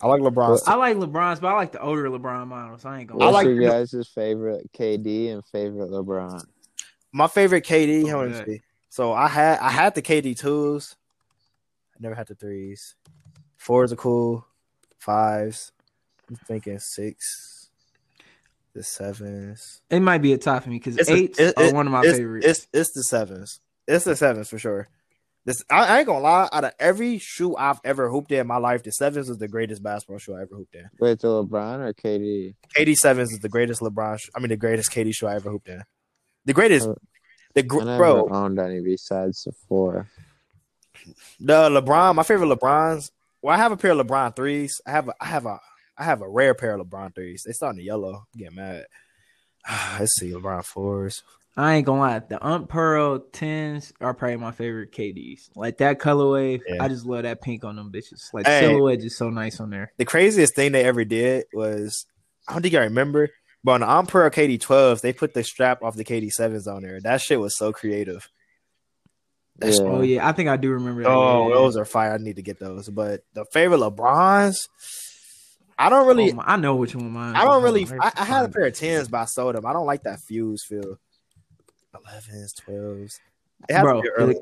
[0.00, 0.62] I like LeBron's.
[0.66, 2.84] I like LeBron's, but I like the older LeBron models.
[2.84, 3.22] I ain't gonna.
[3.22, 3.42] I What's lie.
[3.42, 6.42] like- your guys' favorite KD and favorite LeBron?
[7.12, 8.04] My favorite KD.
[8.06, 8.56] Oh, Hold yeah.
[8.90, 10.96] So I had I had the KD twos.
[11.94, 12.94] I never had the threes.
[13.56, 14.46] Fours are cool.
[14.98, 15.72] Fives.
[16.28, 17.57] I'm thinking six.
[18.74, 19.80] The sevens.
[19.90, 21.86] It might be a top for me because It's a- eights it- are it- one
[21.86, 22.46] of my it's, favorites.
[22.46, 23.60] It's it's the sevens.
[23.86, 24.88] It's the sevens for sure.
[25.44, 26.48] This I, I ain't gonna lie.
[26.52, 29.48] Out of every shoe I've ever hooped in, in my life, the sevens is the
[29.48, 30.90] greatest basketball shoe I ever hooped in.
[31.00, 32.54] Wait, the LeBron or KD?
[32.76, 34.18] KD sevens is the greatest LeBron.
[34.20, 35.82] Sh- I mean, the greatest KD shoe I ever hooped in.
[36.44, 36.86] The greatest.
[36.88, 36.94] Uh,
[37.54, 40.06] The I never bro, owned any besides the four.
[41.40, 42.14] the LeBron.
[42.16, 43.10] My favorite LeBrons.
[43.40, 44.80] Well, I have a pair of LeBron threes.
[44.86, 45.60] I have a, I have a,
[45.98, 47.42] I have a rare pair of LeBron threes.
[47.44, 48.24] They starting to yellow.
[48.34, 48.86] I'm getting mad.
[49.98, 51.22] Let's see, LeBron fours.
[51.56, 55.50] I ain't gonna lie, the Aunt Pearl tens are probably my favorite KDs.
[55.56, 56.84] Like that colorway, Yeah.
[56.84, 58.32] I just love that pink on them bitches.
[58.32, 58.60] Like Hey.
[58.60, 59.92] silhouette is so nice on there.
[59.96, 62.06] The craziest thing they ever did was
[62.46, 63.30] I don't think I remember,
[63.64, 67.00] but on the Aunt Pearl KD12s, they put the strap off the KD7s on there.
[67.00, 68.28] That shit was so creative.
[69.60, 69.72] Yeah.
[69.80, 71.10] Oh yeah, I think I do remember that.
[71.10, 71.54] Oh, yeah.
[71.56, 72.12] those are fire.
[72.14, 72.88] I need to get those.
[72.88, 74.68] But the favorite LeBrons,
[75.78, 77.36] I don't really Oh, I know which one mine.
[77.36, 77.86] I don't really.
[78.00, 79.64] I, I had a pair of tens, but I sold them.
[79.64, 80.98] I don't like that fuse feel.
[81.94, 83.20] Elevens, twelves.
[83.68, 84.36] It had to Bro, be early.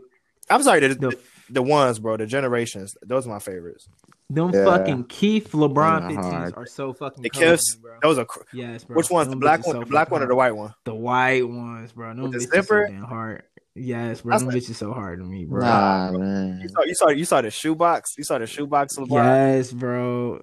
[0.50, 1.18] I'm sorry, the, the- the
[1.48, 2.16] the ones, bro.
[2.16, 2.96] The generations.
[3.02, 3.88] Those are my favorites.
[4.28, 4.64] Them Yeah.
[4.64, 7.76] fucking Kith LeBron Kinda 15s are so fucking The cold, Kiffs.
[7.76, 7.92] bro.
[8.02, 8.24] Those are.
[8.24, 8.96] cr- Yes, bro.
[8.96, 9.74] Which one's the black one?
[9.76, 10.74] so the black fucking one or the white one?
[10.84, 12.08] The white ones, bro.
[12.14, 12.86] Them With the bitches zipper?
[12.88, 13.44] so damn hard.
[13.76, 14.32] Yes, bro.
[14.32, 15.60] That's Them like- bitches so hard to me, bro.
[15.60, 16.68] Nah, You man.
[16.68, 16.82] saw.
[16.82, 17.08] You saw.
[17.10, 18.14] You saw the shoebox.
[18.18, 18.96] You saw the shoebox.
[18.96, 19.10] LeBron.
[19.12, 20.40] Yes, bro.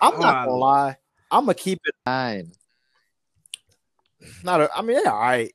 [0.00, 0.96] I'm not gonna lie.
[1.30, 1.94] I'm gonna keep it.
[2.06, 2.52] Nine.
[4.44, 4.60] Not.
[4.60, 5.52] A, I mean, yeah, all right.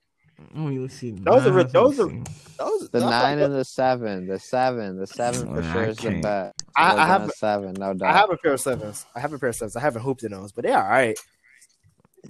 [0.54, 1.12] Let me see.
[1.12, 2.12] Those are those are-
[2.60, 2.90] Those.
[2.90, 4.28] The nine and the seven.
[4.28, 4.98] The seven.
[4.98, 6.22] The seven for sure is the can't.
[6.24, 6.64] best.
[6.76, 8.14] I- I LeBron have- seven, no doubt.
[8.14, 9.06] I have a pair of sevens.
[9.16, 9.76] I have a pair of sevens.
[9.76, 11.18] I haven't hooped in those, but they're all right.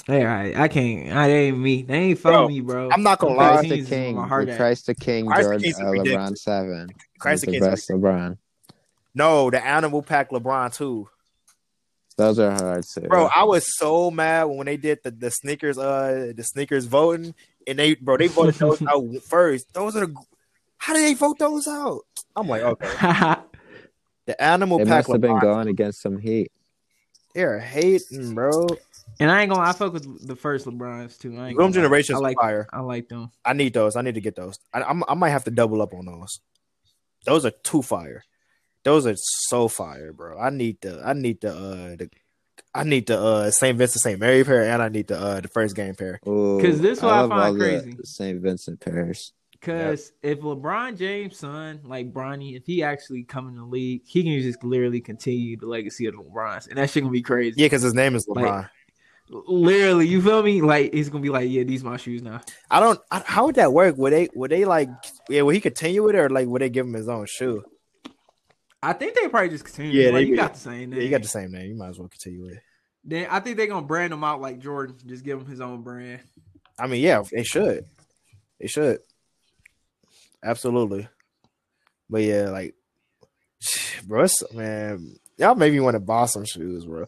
[0.06, 0.56] Hey, all right.
[0.56, 1.12] I can't.
[1.16, 1.82] I they ain't me.
[1.82, 2.90] They ain't for Bro, me, bro.
[2.92, 3.54] I'm not gonna Them lie.
[3.56, 4.16] Christ the King.
[4.16, 4.22] The
[4.52, 4.58] at.
[4.58, 6.04] Christ the King, Christ the uh.
[6.04, 6.90] LeBron seven.
[7.20, 8.38] Christ the He's King's the best LeBron.
[9.16, 11.10] No, the animal pack LeBron too.
[12.18, 13.02] Those are hard too.
[13.02, 17.36] Bro, I was so mad when they did the, the sneakers, uh, the sneakers voting,
[17.68, 19.72] and they, bro, they voted those out first.
[19.74, 20.16] Those are the,
[20.80, 22.02] how did they vote those out?
[22.36, 22.88] I'm like, okay,
[24.26, 26.52] the animal they pack must have been LeBron, going against some heat.
[27.36, 28.66] they're hating, bro.
[29.20, 29.70] and I ain't gonna.
[29.70, 31.38] I fuck with the first LeBrons too.
[31.38, 32.38] I ain't Room gonna generations I like.
[32.38, 32.68] fire.
[32.74, 33.30] I like them.
[33.46, 33.96] I need those.
[33.96, 34.58] I need to get those.
[34.74, 36.40] I, I'm, I might have to double up on those.
[37.26, 38.24] Those are too fire.
[38.84, 40.40] Those are so fire, bro.
[40.40, 42.10] I need the, I need the, uh, the.
[42.74, 43.76] I need the uh St.
[43.76, 44.20] Vincent St.
[44.20, 46.20] Mary pair and I need the uh the first game pair.
[46.24, 47.98] Because this what I love find all the crazy.
[48.04, 48.40] St.
[48.40, 49.34] Vincent pairs.
[49.62, 54.22] Cause if LeBron James' son, like Bronny, if he actually come in the league, he
[54.24, 57.60] can just literally continue the legacy of the LeBrons, and that shit gonna be crazy.
[57.60, 58.70] Yeah, because his name is Like- LeBron.
[59.30, 60.62] Literally, you feel me?
[60.62, 62.42] Like he's gonna be like, yeah, these my shoes now.
[62.72, 63.00] I don't.
[63.12, 63.98] I, how would that work?
[63.98, 64.30] Would they?
[64.36, 64.90] Would they like?
[65.30, 67.64] Yeah, would he continue with it, or like would they give him his own shoe?
[68.84, 70.00] I think they probably just continue.
[70.02, 71.02] Yeah, like, they- you got the same Yeah, name.
[71.02, 71.70] you got the same name.
[71.72, 72.64] You might as well continue with it.
[73.04, 74.98] Then I think they're gonna brand him out like Jordan.
[75.06, 76.22] Just give him his own brand.
[76.80, 77.86] I mean, yeah, they should.
[78.60, 79.00] They should.
[80.44, 81.08] Absolutely.
[82.10, 82.76] But yeah, like,
[84.06, 87.06] bro, it's, man, y'all made me want to buy some shoes, bro.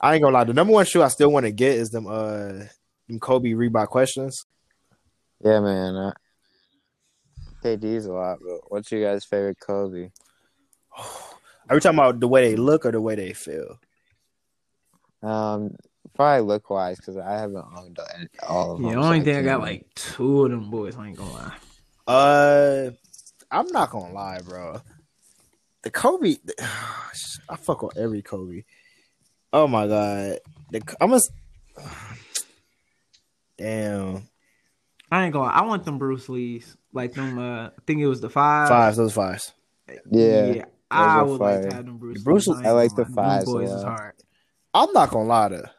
[0.00, 0.44] I ain't gonna lie.
[0.44, 2.64] The number one shoe I still want to get is them uh
[3.08, 4.46] them Kobe Reebok questions.
[5.44, 5.96] Yeah, man.
[5.96, 6.12] Uh,
[7.62, 10.10] KD's a lot, but what's your guys' favorite Kobe?
[11.68, 13.78] Are we talking about the way they look or the way they feel?
[15.22, 15.76] Um,
[16.14, 17.98] probably look wise because I haven't owned
[18.48, 18.86] all of them.
[18.86, 20.96] Yeah, the so only thing I can't got like two of them boys.
[20.96, 21.56] I ain't gonna lie.
[22.06, 22.90] Uh,
[23.50, 24.80] I'm not gonna lie, bro.
[25.82, 26.36] The Kobe,
[27.48, 28.64] I fuck on every Kobe.
[29.52, 30.38] Oh my god,
[30.70, 31.20] the I'm a
[33.58, 34.28] damn
[35.12, 35.50] I ain't gonna.
[35.50, 37.38] I want them Bruce Lee's, like them.
[37.38, 38.68] Uh, I think it was the five.
[38.68, 38.96] fives.
[38.96, 39.52] Those fives.
[40.10, 42.22] Yeah, I are would like to have them Bruce.
[42.22, 42.66] Bruce- Lees.
[42.66, 43.04] I like the lie.
[43.04, 44.14] Them fives boys is hard.
[44.74, 45.70] I'm not gonna lie to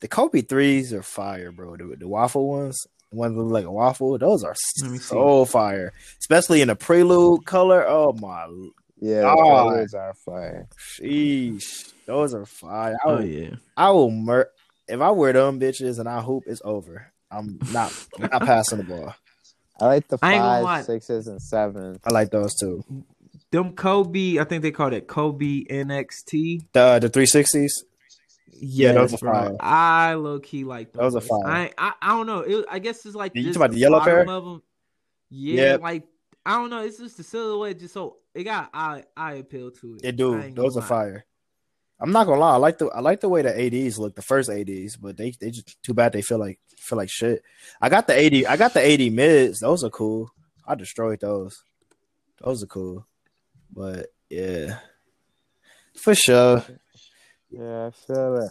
[0.00, 1.76] the Kobe threes are fire, bro.
[1.76, 5.44] The, the waffle ones, the ones that look like a waffle, those are Let so
[5.44, 5.92] fire.
[6.18, 7.84] Especially in the prelude color.
[7.86, 8.46] Oh my,
[9.00, 9.22] yeah.
[9.22, 9.36] God.
[9.36, 10.68] The colors are fire.
[11.00, 12.96] sheesh, those are fire.
[13.04, 13.50] I Oh yeah.
[13.76, 14.50] I will mur-
[14.86, 17.12] if I wear them bitches and I hoop, it's over.
[17.30, 19.14] I'm not not passing the ball.
[19.80, 20.76] I like the I ain't gonna lie.
[20.78, 21.98] fives, sixes, and sevens.
[22.04, 22.84] I like those too.
[23.50, 24.38] Them Kobe.
[24.38, 26.66] I think they called it Kobe NXT.
[26.72, 27.84] The uh, the three sixties.
[28.60, 29.56] Yeah, those are fire.
[29.60, 31.28] I low key like Those are boys.
[31.28, 31.46] fire.
[31.46, 32.40] I, I I don't know.
[32.40, 34.20] It, I guess it's like You talking about the yellow pair?
[34.28, 34.62] Of them.
[35.30, 35.80] Yeah, Yep.
[35.82, 36.02] like
[36.44, 36.82] I don't know.
[36.82, 37.78] It's just the silhouette.
[37.78, 40.02] Just so it got eye eye appeal to it.
[40.02, 40.50] They I do.
[40.54, 40.86] Those are lie.
[40.86, 41.24] fire.
[42.00, 42.54] I'm not gonna lie.
[42.54, 44.14] I like the I like the way the ADs look.
[44.16, 47.42] The first ADs, but they they just too bad they feel like feel like shit.
[47.80, 48.44] I got the AD.
[48.46, 49.60] I got the AD mids.
[49.60, 50.30] Those are cool.
[50.66, 51.62] I destroyed those.
[52.42, 53.06] Those are cool.
[53.74, 54.78] But yeah,
[55.94, 56.64] for sure.
[57.50, 58.50] Yeah, I feel it.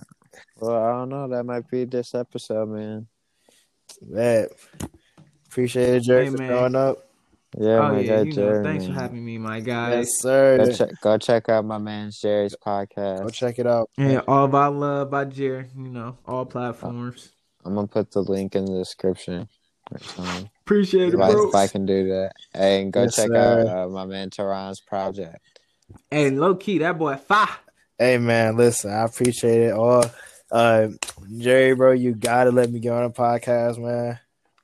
[0.60, 1.28] Well, I don't know.
[1.28, 3.08] That might be this episode, man.
[4.02, 4.48] Man,
[5.48, 6.50] appreciate it, Jerry, Hey, for man.
[6.50, 6.98] showing up.
[7.58, 8.32] Yeah, Oh my yeah, guy you know.
[8.32, 8.64] Jerry.
[8.64, 9.92] Thanks for having me, my guy.
[9.96, 10.58] Yes, sir.
[10.58, 13.24] Go check, go check out my man Jerry's podcast.
[13.24, 13.90] Go check it out.
[13.98, 15.68] Yeah, all about love by Jerry.
[15.76, 17.32] You know, all platforms.
[17.64, 19.48] I'm gonna put the link in the description.
[19.92, 20.50] Or.
[20.66, 21.50] Appreciate it, I, bro.
[21.50, 22.32] if I can do that.
[22.54, 23.36] Hey, and go Yes, check sir.
[23.68, 25.40] out uh, my man Teron's project.
[26.12, 27.48] And low key, that boy fa.
[27.98, 30.04] Hey man, listen, I appreciate it all.
[30.52, 30.90] Uh,
[31.38, 34.20] Jerry, bro, you gotta let me get on a podcast, man.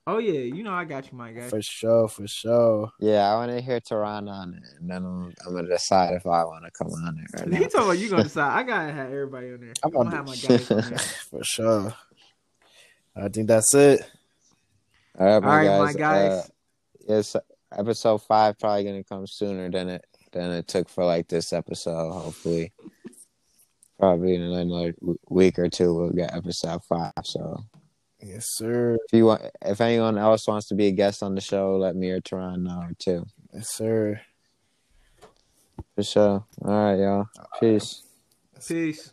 [0.06, 1.48] Oh yeah, you know I got you, my guy.
[1.48, 2.92] For sure, for sure.
[3.00, 6.26] Yeah, I want to hear Tehran on it, and then I'm, I'm gonna decide if
[6.28, 7.68] I want to come on it right He now.
[7.68, 8.52] talking about you gonna decide.
[8.60, 9.74] I gotta have everybody on there.
[9.82, 10.98] I'm I'm gonna on have my guys on there.
[11.30, 11.94] For sure.
[13.16, 14.02] I think that's it.
[15.20, 15.80] All right, my right, guys.
[15.80, 16.32] my guys.
[16.32, 16.48] Uh,
[17.08, 17.36] yes,
[17.78, 22.12] episode five probably gonna come sooner than it than it took for like this episode.
[22.12, 22.72] Hopefully,
[24.00, 24.94] probably in another
[25.30, 27.14] week or two we'll get episode five.
[27.24, 27.64] So
[28.22, 28.98] Yes, sir.
[29.06, 31.96] if you want, if anyone else wants to be a guest on the show, let
[31.96, 33.26] me or Teron know too.
[33.54, 34.22] Yes, sir.
[35.96, 36.46] For sure.
[36.64, 37.26] All right, y'all.
[37.60, 38.04] Peace.
[38.66, 39.12] Peace.